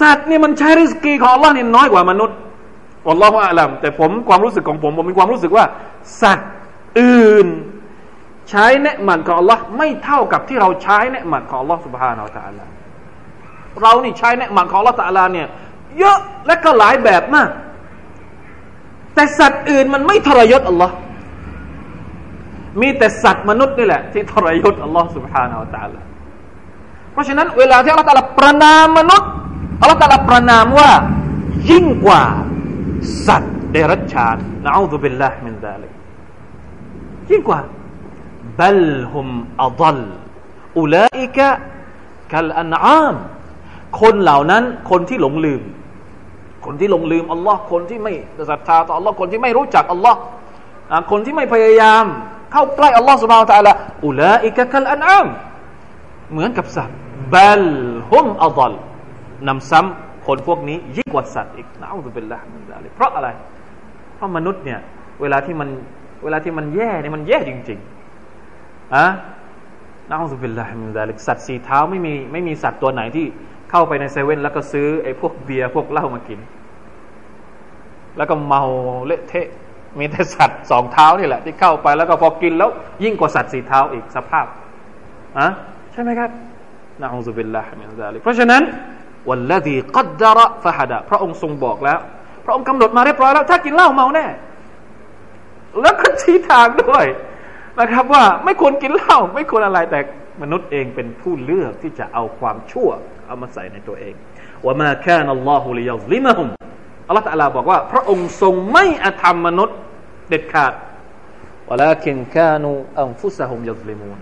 [0.00, 2.36] สัตว์นี่มันใช้ริสกีของอัลลอฮ์นี่น้อยกว่ามนุษย์
[3.10, 5.64] อัลลอฮฺอัลลัมแต่ผมความรู้สึกของผมผมมีความรู้สึกว่า
[6.22, 6.50] สัตว์
[7.00, 7.46] อื่น
[8.50, 12.70] ใช้เนืหมันของอัลลอฮ์ไม่เท่ากับที่เราใช้เนืหมันของอัลลอฮ์สุบฮานาอัลลอฮ์
[13.82, 15.48] เรานี่ใช้เนืหมันของอัลลอฮ์ตะลาเนี่ย
[15.98, 17.48] เยอะและก็หลายแบบมาก
[19.14, 20.94] แต่สัตว์อื่นมันไม่ทรยศอัลลอฮ์
[22.81, 26.01] มีแต่สัตว์มนุษย์นี่แหละ ที่ทรยศอัลลอฮ์ سبحانه และ تعالى
[27.11, 29.29] เพราะฉะนั้นเวลาที่อัลลอฮ์ตะลาประนามมนุษย์
[29.81, 30.91] อัลลอฮ์ตะลาประนามว่า
[31.69, 32.23] ยิ่งกว่า
[33.27, 35.91] สัตว์เดรัจฉานนะอูซุบิลลาฮ์มินซาลิก
[37.29, 37.59] ยิ่งกว่า
[38.59, 38.81] บัล
[39.11, 39.27] ฮุม
[39.63, 39.97] อัลล
[40.79, 41.47] อุลาอิกะ
[42.31, 43.15] กัลอันอาม
[44.01, 45.61] คนเหล่านั้น คนที่หลงลืม
[46.65, 48.13] คนที่ลงลืมอัลลอฮ์คนที่ไม่
[48.49, 50.19] ศรัทธาต่ออัลลอฮ์คนที่ไม่รู้จักอัลลอฮ์
[51.11, 52.05] คนที่ไม่พยายาม
[52.52, 53.72] เข้าใกล้อัลลอฮ์สุบฮาวตะละ
[54.06, 55.26] อุลาอิกะคัลอันอาม
[56.32, 56.98] เหมือนกับสัตว์
[57.34, 57.64] บัล
[58.10, 58.72] ฮุมอัลล
[59.48, 63.28] นำซ้ำคนพวกนี้ยิ่งกว่าสัตว์อีกนะอุบิลละมินซาลิเพราะอะไร
[64.14, 64.80] เพราะมนุษย์เนี่ย
[65.20, 65.68] เวลาที่มัน
[66.22, 69.06] เวลาที่มันแย่เนี่ยมันแย่จริงๆอะ
[70.10, 73.26] نعوذ بالله من ذلك สัตว์สี่เท้าไม่มีไม่มีสัตว์ตัวไหนที่
[73.70, 76.40] เข้าไปในเซเว่นแล้วก็ซื้อไอ้พวกเบียร์พวกเหล้ามากิน
[78.16, 78.62] แล้วก็เมา
[79.06, 79.46] เละเทะ
[79.98, 82.70] มีแต่สัตว์สองเท้านี่แหละ ที่เข้าไปแล้วก็พอกินแล้ว
[83.04, 84.46] ยิ่งกว่าสัตว์สี่เท้าอีกสภาพ
[85.38, 85.48] อะ
[85.92, 86.30] ใช่ไหมครับ
[87.00, 88.62] نعوذ بالله من ذلك เพราะฉะนั้น
[89.28, 91.98] วัลลดีกัดดาระฟะฮดะพระองค์ทรงบอกแล้ว
[92.44, 94.26] พระองค์กำหนดมาเรียบร้อยแล้ว ถ้ากินเหล้าเมาแน่
[95.80, 97.04] แล้วก็ชี้ทางด้วย
[97.80, 100.00] นะครับว่าไม่ควรกินเหล้าไม่ควรอะไรแต่
[100.42, 102.90] มนุษย์เองเป็นผู้เลือกที่จะเอาความชั่ว
[103.26, 104.14] เอามาใส่ในตัวเอง
[104.64, 106.48] ว่ามาแค่นัลลอฮุลิยัลลิมะฮุม
[107.11, 109.77] อัลลอฮฺตะลาบอกว่า พระองค์ทรงไม่อธรรมมนุษย์
[110.29, 110.73] เด็ดขาด
[111.69, 114.19] วลาคินคานูอัมฟุสะฮุมยัลลิมูน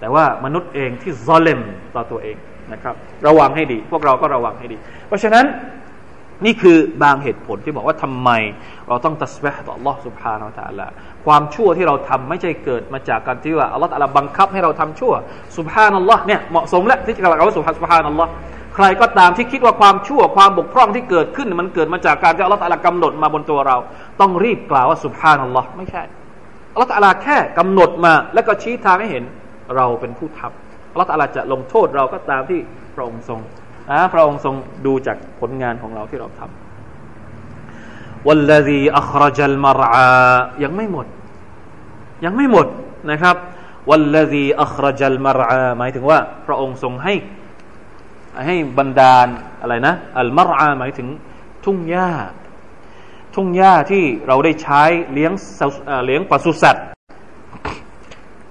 [0.00, 1.60] แต่ว่ามนุษย์เองที่ซอเลม
[1.94, 2.36] ต่อตัวเอง
[2.72, 2.94] นะครับ
[3.26, 5.46] ระวังให้ดี พวกเราก็ระวังให้ดี เพราะฉะนั้น
[6.44, 8.30] นี่คือบางเหตุผลที่บอกว่าทำไม
[8.88, 10.86] เราต้องตัสบะต่อ Allah سبحانه และ تعالى
[11.26, 15.12] ความชั่วที่เราทำไม่ใช่เกิดมาจากการที่ว่าอัลลอฮฺตะลาบังคับให้เราทำชั่ว
[15.56, 18.30] สุบฮานัลลอฮ์เนี่ยเหมาะสมแล้วที่จะกล่าวว่าสุบฮานัลลอฮ์
[18.75, 23.77] ใครก็ตามที่คิดว่าความชั่วความบกพร่องที่เกิดขึ้น มันเกิดมาจากการที่อัลลอฮฺตะลากำหนดมาบนตัวเรา
[24.21, 26.03] ต้องรีบกล่าวว่าสุบฮานัลลอฮ์ไม่ใช่
[26.73, 29.23] อัลลอฮฺตะลาแค่กำหนดมาแล้วก็ชี้ทางให้เห็น
[29.75, 32.59] เราเป็นผู้ทำอัลลอฮฺตะลาจะลงโทษเราก็ตามที่
[32.95, 33.39] พระองค์ทรง
[33.91, 34.55] นะพระองค์ทรง
[34.85, 41.07] ดูจากผลงานของเราที่เราทำวัลลดีอัครจัลมารอายังไม่หมด
[42.25, 42.67] ยังไม่หมด
[43.11, 43.35] นะครับ
[43.89, 47.13] วัลลดีอัครจัลมารอาหมายถึงว่า พระองค์ทรงให้
[48.45, 49.27] ให้บรรดาล
[49.61, 51.07] อะไรนะอัลมารอาหมายถึง
[51.65, 52.09] ทุ่งหญ้า
[53.35, 55.31] ทุ่งหญ้าที่เราได้ใช้เลี้ยง
[56.05, 56.85] เลี้ยงปศุสัตว์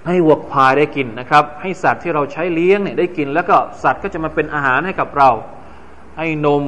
[0.07, 5.30] ให้วัวควายได้กินนะครับ ให้สัตว์ที่เราใช้เลี้ยงเนี่ยได้กิน แล้วก็สัตว์ก็จะมาเป็นอาหารให้กับเรา
[6.18, 6.64] ให้นม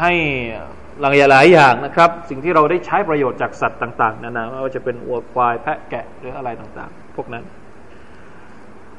[0.00, 0.12] ให้
[1.00, 7.44] หลังหลายอย่างนะครับ สิ่งที่เราได้ใช้ประโยชน์จากสัตว์ต่าง ๆนานาไม่ว่าจะเป็นวัวควายแพะแกะหรืออะไรต่างๆ พวกนั้น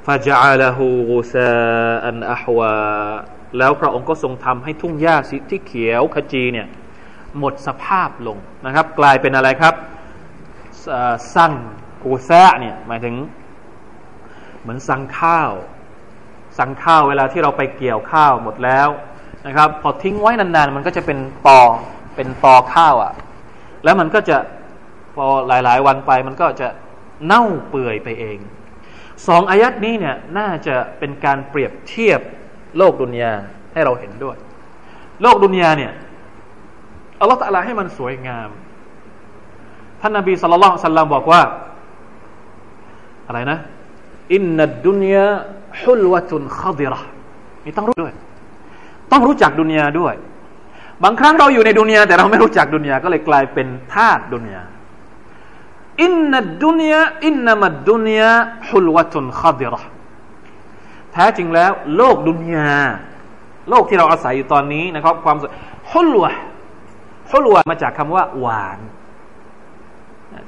[0.06, 1.50] ฟาจาลาหูกูซา
[2.06, 2.76] อันอัวา
[3.58, 6.68] แล้วพระองค์ก็ทรงทำให้ทุ่งหญ้าสีที่เขียวขจีเนี่ย
[7.40, 9.74] หมดสภาพลงนะครับ กลายเป็นอะไรครับ
[11.36, 11.54] สั่ง
[12.04, 13.16] กูแซะเนี่ยหมายถึง
[14.62, 15.52] เหมือนสั่งข้าว
[16.58, 18.88] สั่งข้าวเวลาที่เราไปเกี่ยวข้าวหมดแล้ว
[19.48, 21.62] นะครับ พอทิ้งไว้นานๆ มันก็จะเป็นตอ
[22.16, 23.14] เป็นตอข้าวอะ่ะ
[23.84, 24.38] แล้วมันก็จะ
[25.16, 26.68] พอหลายๆ วันไปมันก็จะ
[27.26, 28.38] เน่าเปื่อยไปเอง
[29.28, 32.22] สองอายัดนี้เนี่ยน่าจะเป็นการเปรียบเทียบ
[32.78, 33.32] โลกดุนยา
[33.74, 34.38] ให้เราเห็นด้วย
[35.22, 35.92] โลกดุนยาเนี่ย
[37.20, 38.50] อัลลอฮฺตะลาให้มันสวยงาม
[40.02, 41.42] ท่านนบีสุลต่านสัลลัมบอกว่า
[43.28, 43.58] อะไรนะ
[44.34, 45.28] อินนัดดุนยา
[45.82, 47.00] ฮุลวะตุนขดิระ
[47.66, 48.14] นี่ต้องรู้ด้วย
[49.12, 50.14] ต้องรู้จักดุนยาด้วย
[51.04, 54.62] บางครั้งเราอยู่ในดุนยาแต่เราไม่รู้จักดุนยาก็เลยกลายเป็นทาสดุนยา
[56.04, 58.32] อินนัดดุนยาอินนามัดดุนยา
[58.68, 59.82] ฮุลวะตุนขดิระ
[61.14, 62.70] แท้จริงแล้ว โลกดุนยา
[63.70, 65.38] โลกที่เราอาศัยอยู่ตอนนี้นะครับ ความ
[65.92, 66.32] ฮุลวะ
[67.32, 68.80] ฮุลวะมาจากคำว่า หวาน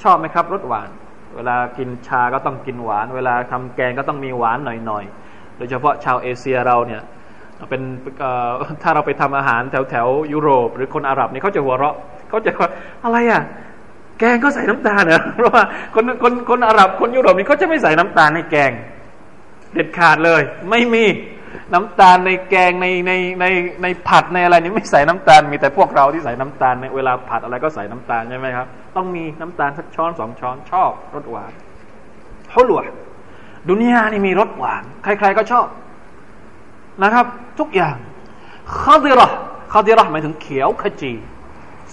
[0.04, 0.90] ชอบไหมครับรสหวาน
[1.36, 7.02] เวลากินชาก็ต้องกินหวาน เวลาทำแกงก็ต้องมีหวานหน่อยๆ โดยเฉพาะชาวเอเชียเราเนี่ย
[7.70, 7.82] เป็น
[8.84, 11.96] ถ้าเราไปทำอาหารแถวแถวยุโรป หรือคนอาหรับนี่เขาจะหัวเราะ
[12.30, 12.52] เขาจะ
[13.04, 13.42] อะไรอะ
[14.20, 15.64] แกงก็ใส่น้ำตาลเหรอเพราะว่า
[15.94, 18.72] คนคนคนอาหรับคนยุโรปนี่เขาจะไม่ใส่น้ำตาลในแกง
[19.74, 21.06] เด็ดขาดเลย ไม่มี
[21.74, 23.12] น้ำตาลในแกงในใน
[23.42, 23.46] ใน
[23.82, 31.52] ในผัดในอะไรนี่ไม่ใส่น้ำตาล มีแต่พวกเราที่ใส่น้ำตาลในเวลาผัดอะไรก็ใส่น้ำตาลใช่ไหมครับ ต้องมีน้ำตาลสักช้อนสองช้อนชอบรสหวาน
[32.50, 32.82] เขาหลว
[33.70, 35.68] ดุนยานี่มีรสหวาน ใคร ๆก็ชอบ
[37.04, 37.26] นะครับ
[37.60, 37.96] ทุกอย่าง
[38.82, 39.30] คาดิระ
[39.72, 41.14] คาดิระหมายถึงเขียวขจี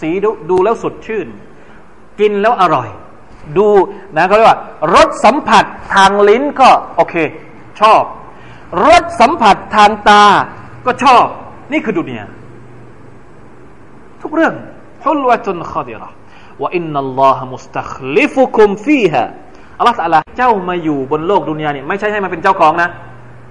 [0.01, 1.27] สีดูดูแล้วสดชื่น
[2.21, 2.89] กินแล้วอร่อย
[3.57, 3.69] ดู
[4.17, 4.61] นะเขาเรียกว่า
[4.95, 7.15] รสสัมผัสทางลิ้นก็โอเค
[7.81, 8.03] ชอบ
[8.87, 10.25] รสสัมผัสทางตา
[10.87, 11.25] ก็ชอบ
[11.73, 12.25] นี่คือดุนยา
[14.23, 14.55] ทุกเรื่อง
[15.05, 16.09] ฮุลวะตุนขดิระ
[16.62, 19.23] ว่าอินนัลลอฮมุสตัคลิฟุคุมฟีฮะ
[19.79, 22.89] อัลลอฮฺสัลลเจ้ามาอยู่บนโลกดุนยาเนี่ยไม่ใช่ให้มาเป็นเจ้าของนะ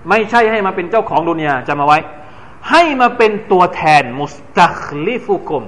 [0.10, 2.00] ไม่ใช่ให้มาเป็นเจ้าของดุนยาจำมาไว้
[2.70, 5.64] ให้มาเป็นตัวแทนมุสตัคลิฟุคุม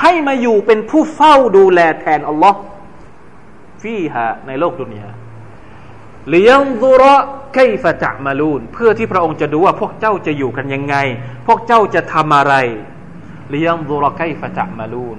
[0.00, 2.58] ให้มาอยู่เป็นผู้เฝ้าดูแลแทนอัลลอฮ์
[3.82, 5.08] ฟีฮะในโลกดุนยา
[6.30, 7.14] เลี้ยงดุระ
[7.54, 10.96] ไกฟะจัมาลูน เพื่อที่พระองค์จะดูว่าพวกเจ้าจะอยู่กันยังไง
[11.46, 12.54] พวกเจ้าจะทำอะไร
[13.50, 15.18] เลี้ยงดุระไกฟะจัมาลูน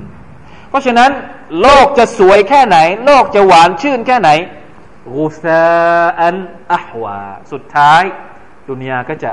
[0.69, 1.11] เพราะฉะนั้น
[1.61, 4.29] โลกจะสวยแค่ไหน โลกจะหวานชื่นแค่ไหน
[5.07, 5.63] กูซา
[6.19, 6.35] อัน
[6.73, 7.19] อัฮวา
[7.51, 8.03] สุดท้าย
[8.69, 9.31] ดุนยาก็จะ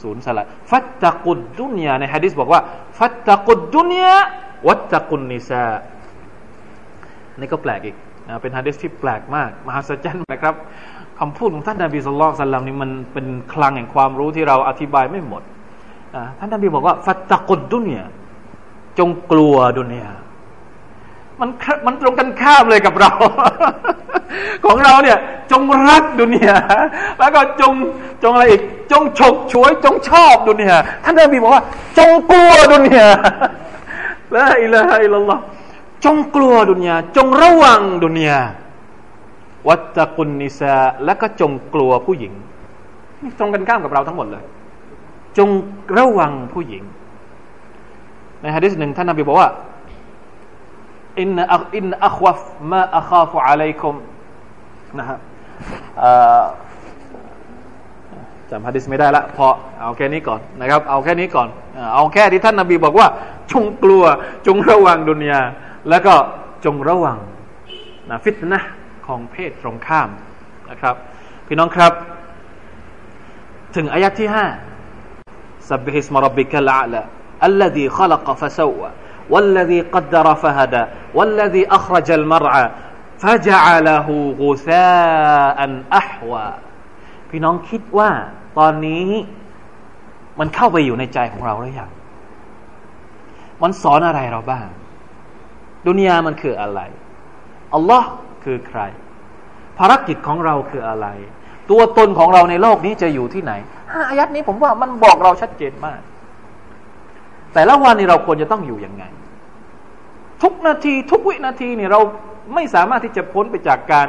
[0.00, 2.60] สูญสละฟัตตะกุดดุนยาในฮะดิษบอกว่า
[2.98, 4.14] ฟัตตะกุดดุนยา
[4.68, 5.64] วัตตะกุนนิซา
[7.38, 7.96] นี่ก็แปลกอีก
[8.28, 10.54] นะเป็นฮะดิษที่แปลกมาก มหัศจรรย์นะครับ
[11.18, 15.42] คำพูดของท่านนบีสุลต่านสัลลัมนี่มันเป็นคลังแห่งความรู้ที่เราอธิบายไม่หมด
[16.38, 18.04] ท่านนบีบอกว่า ฟัตตะกุดดุนยา
[18.98, 20.10] จงกลัวดุนยา
[21.40, 21.50] มัน
[21.86, 23.12] มันตรงกันข้ามเลยกับเรา
[24.64, 25.18] ของเราเนี่ย
[25.52, 26.58] จงรักดุนยา
[27.18, 27.72] แล้วก็จง
[28.22, 28.62] จงอะไรอีก
[28.92, 31.64] จงฉกฉวย จงชอบดุนยาท่านนบีบอกว่า
[31.98, 33.08] จงกลัวดุนยา
[34.36, 35.38] ละอิละฮะอิลลัลอฮ
[36.04, 38.40] จงกลัวดุนยาจงระวังดุนยา
[39.68, 42.32] วัตกุนนิซาและก็จงกลัวผู้หญิง
[43.22, 44.44] นี่ตรงกันข้ามกับเราทั้งหมดเลย
[45.38, 45.48] จง
[45.98, 46.82] ระวังผู้หญิง
[48.40, 49.48] ในฮะดิษหนึ่งท่านนบีบอกว่า
[51.18, 51.30] إن
[51.76, 53.94] إن أخوف ما أخاف عليكم
[54.98, 55.18] นะฮะ
[58.50, 59.46] จำฮะดิษไม่ได้ละพอ
[59.80, 61.48] เอาแค่นี้ก่อนนะครับ เอาแค่นี้ก่อน
[61.94, 63.06] เอาแค่ที่ท่านนบีบอกว่า
[63.52, 64.04] จงกลัว
[64.46, 65.40] จงระวังดุนยา
[65.90, 66.14] แล้วก็
[66.64, 67.18] จงระวัง
[68.10, 68.58] นะฟิตนะ
[69.06, 70.08] ของเพศตรงข้าม
[70.70, 70.94] นะครับ
[71.46, 71.92] พี่น้องครับ
[73.76, 74.46] ถึงอายะที่ห้า
[75.68, 77.02] สับบิฮิสมารบิกะละละ
[77.44, 78.88] อัลลดีขลักฟะซวะ
[79.33, 80.83] والذي قدر فهدى
[81.17, 82.65] والذي أخرج المرعى
[83.23, 84.07] فجعله
[84.41, 85.59] غثاء
[86.01, 86.47] أحوى
[87.29, 88.09] พี่น้องคิดว่า
[88.57, 89.05] ตอนนี้
[90.39, 91.91] มันเข้าไปอยู่ในใจของเราหรือยัง
[93.63, 94.67] มันสอนอะไรเราบ้าง
[95.87, 96.79] ดุนยามันคืออะไร
[97.73, 98.09] อัลลอฮ์
[98.43, 98.81] คือใคร
[99.77, 101.07] ภารกิจของเราคืออะไร
[101.69, 103.53] ตัวตนของเราในโลกนี้จะอยู่ที่ไหน
[104.09, 105.99] อายัดนี้ผมว่ามันบอกเราชัดเจนมาก
[107.53, 109.03] แต่ละวันนี้เราควรจะต้องอยู่ยังไง
[110.42, 112.00] ทุกนาที ทุกวินาทีเนี่ยเรา
[112.54, 114.06] ไม่สามารถที่จะพ้นไปจากการ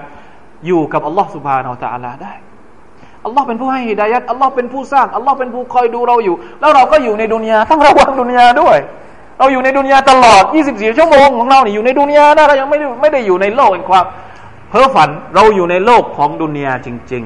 [0.65, 2.33] อยู่กับอัลลอฮ์สุบฮานาอัลตะอาลาได้
[3.25, 8.77] อัลลอฮ์เป็นผู้ให้ฮิดายัดอัลลอฮ์เป็นผู้สร้างอัลลอฮ์เป็นผู้คอยดูเราอยู่ แล้วเราก็อยู่ในดุนยาต้องระวังดุนยาด้วย
[9.39, 14.05] เราอยู่ในดุนยาตลอด 24 ชั่วโมงของเราเนี่ยอยู่ในดุนยานะเรายังไม่ได้ไม่ได้อยู่ในโลกแห่งความ
[14.69, 17.23] เพ้อฝันเราอยู่ในโลกของดุนยาจริง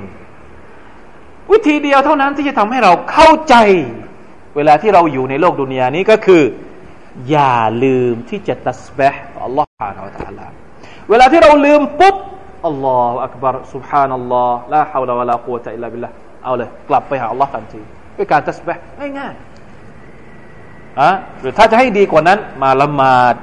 [0.73, 3.55] ๆ วิธีเดียวเท่านั้นที่จะทำให้เราเข้าใจ
[4.55, 6.41] เวลาที่เราอยู่ในโลกดุนยานี้ก็คือ
[7.29, 9.09] อย่าลืมที่จะตัสบะ
[9.45, 10.51] อัลลอฮฺผ่านอัลลอฮฺ
[11.09, 12.15] เวลาที่เราลืมปุ๊บ
[12.67, 16.09] อัลลอฮฺอักบาร์สุบฮานัลลอฮฺลาฮาวลาวะลากูตะอิลลาบิลละ
[16.43, 17.81] เอาเลย กลับไปหาอัลลอฮฺทันที
[18.17, 18.73] ด้วยการตัสบะ
[19.19, 21.09] ง่ายๆอะ
[21.39, 23.35] หรือถ้าจะให้ดีกว่านั้น มาละหมาด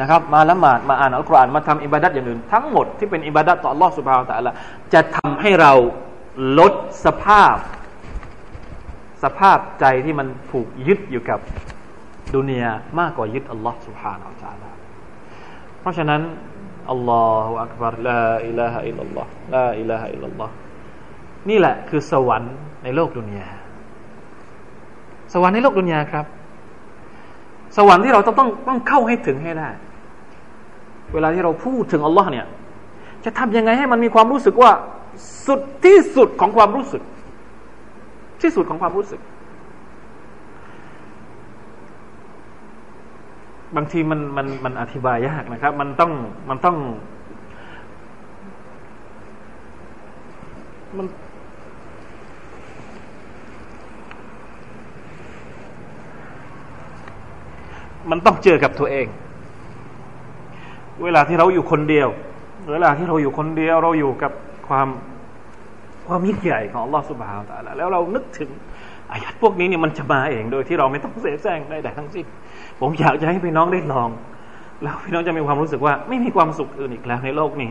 [0.00, 4.48] นะครับ มาละหมาดมาอ่านอัลกุรอานมาทำอิบาดัตอย่างอื่นทั้งหมดที่เป็นอิบาดัตต่ออัลลอฮฺ سبحانه وتعالى
[4.92, 5.72] จะทำให้เรา
[6.58, 6.72] ลด
[7.04, 7.56] สภาพ
[9.22, 11.38] สภาพใจที่มันผูกยึดอยู่กับ
[12.35, 14.69] ดุนยามากกว่ายึดอัลลอฮ์ سبحانه และ تعالى
[15.79, 16.21] เพราะฉะนั้น
[16.91, 20.53] อัลลอฮฺอักบารลาอิลาฮะอิลลัลลอฮ์ลาอิลาฮะอิลลัลลอฮ์
[21.49, 23.47] นี่แหละคือสวรรค์ในโลกดุนยา
[25.33, 26.25] สวรรค์ในโลกดุนยาครับ
[27.77, 29.69] สวรรค์ที่เราต้องต้องต้องเข้าให้ถึงให้ได้
[31.13, 32.45] เวลาที่เราพูดถึงอัลลอฮ์เนี่ย
[33.25, 34.71] จะทำยังไงให้มันมีความรู้สึกว่า
[35.45, 37.03] สุดที่สุดของความรู้สึก
[38.41, 39.19] ที่สุดของความรู้สึก
[43.76, 46.12] บางทีมันมันมันอธิบายยากนะครับ มันต้อง
[46.48, 46.76] มันต้อง
[50.96, 51.06] มัน
[58.10, 59.06] มันต้องเจอกับตัวเอง
[61.02, 62.08] เวลาที่เราอยู่คนเดียว
[62.72, 64.32] เวลาที่เราอยู่คนเดียว เราอยู่กับ
[64.68, 64.88] ความ
[66.06, 68.50] ความยิ่งใหญ่ของอัลลอฮฺสุบฮานตะลาแล้วเรานึกถึง
[69.12, 72.26] อายัดพวกนี้เนี่ยมันจะมาเองโดยที่เราไม่ต้องเสแสร้งได้แต่ทั้งสิ้น
[72.80, 74.10] ผมอยากจะให้พี่น้องได้ลอง
[74.82, 77.70] แล้วพี่น้องจะมีความรู้สึกว่า ไม่มีความสุขอื่นอีกแล้วในโลกนี้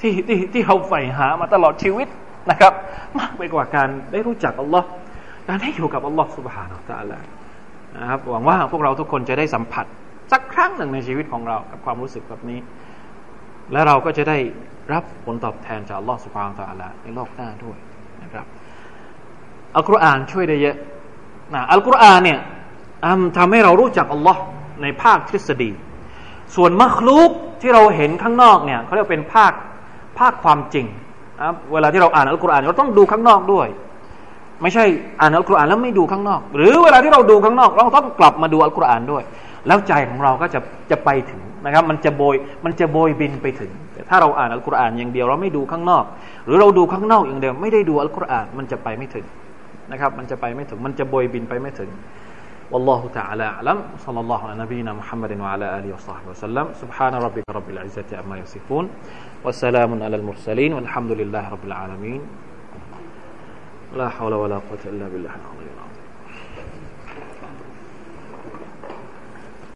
[0.00, 2.08] ที่ที่ที่เราใฝ่หามาตลอดชีวิต
[2.50, 2.72] นะครับ
[3.18, 4.86] มากไปกว่าการได้รู้จักอัลลอฮ์
[5.48, 7.26] การได้อยู่กับอัลลอฮ์สุบฮานาอัลลอฮ์
[7.96, 9.86] นะครับหวังว่าพวกเราทุกคนจะได้สัมผัส
[10.32, 12.60] สักครั้งหนึ่งในชีวิตของเรากับความรู้สึกแบบนี้
[13.72, 14.38] และเราก็จะได้
[14.92, 17.78] รับผลตอบแทนจากอัลลอฮ์สุบฮานาอัลลอฮ์ในโลกหน้าด้วย
[18.22, 18.46] นะครับ
[19.76, 20.76] อัลกุรอานช่วยได้เยอะ
[21.54, 22.40] นะอัลกุรอานเนี่ย
[23.36, 24.40] ทำให้เรารู้จักอัลลอฮ์
[24.82, 25.70] ในภาคทฤษฎี
[26.56, 27.30] ส่วนมัคลูก
[27.60, 29.52] ที่เราเห็นข้างนอกเนี่ยเขาเรียกเป็นภาค
[30.18, 30.86] ภาคความจริง
[31.40, 33.68] นะเวลาที่เราอ่านอัลกุรอานเราต้องดูข้างนอกด้วย
[34.62, 34.84] ไม่ใช่
[35.20, 39.22] อ่านอัลกุรอานแล้วไม่ดูข้างนอก หรือเวลาที่เราดูข้างนอก เราต้องกลับมาดูอัลกุรอานด้วย
[39.66, 42.34] แล้วใจของเราก็จะจะไปถึงนะครับ มันจะโบย
[42.64, 46.04] มันจะโบยบินไปถึง แต่ถ้าเราอ่านอัลกุรอานอย่างเดียวเราไม่ดูข้างนอก
[46.44, 49.26] หรือเราดูข้างนอกอย่างเดียวไม่ได้ดูอัลกุรอานมันจะไปไม่ถึง
[49.92, 51.90] นะครับ มันจะไปไม่ถึงมันจะโบยบินไปไม่ถึง
[52.70, 53.82] والله تعالى أعلم.
[53.98, 56.68] صلى الله على نبينا محمد وعلى آله وصحبه وسلم.
[56.74, 58.90] سبحان ربك رب العزة عما يصفون
[59.44, 62.20] وسلام على المرسلين والحمد لله رب العالمين.
[63.96, 65.87] لا حول ولا قوة إلا بالله العظيم.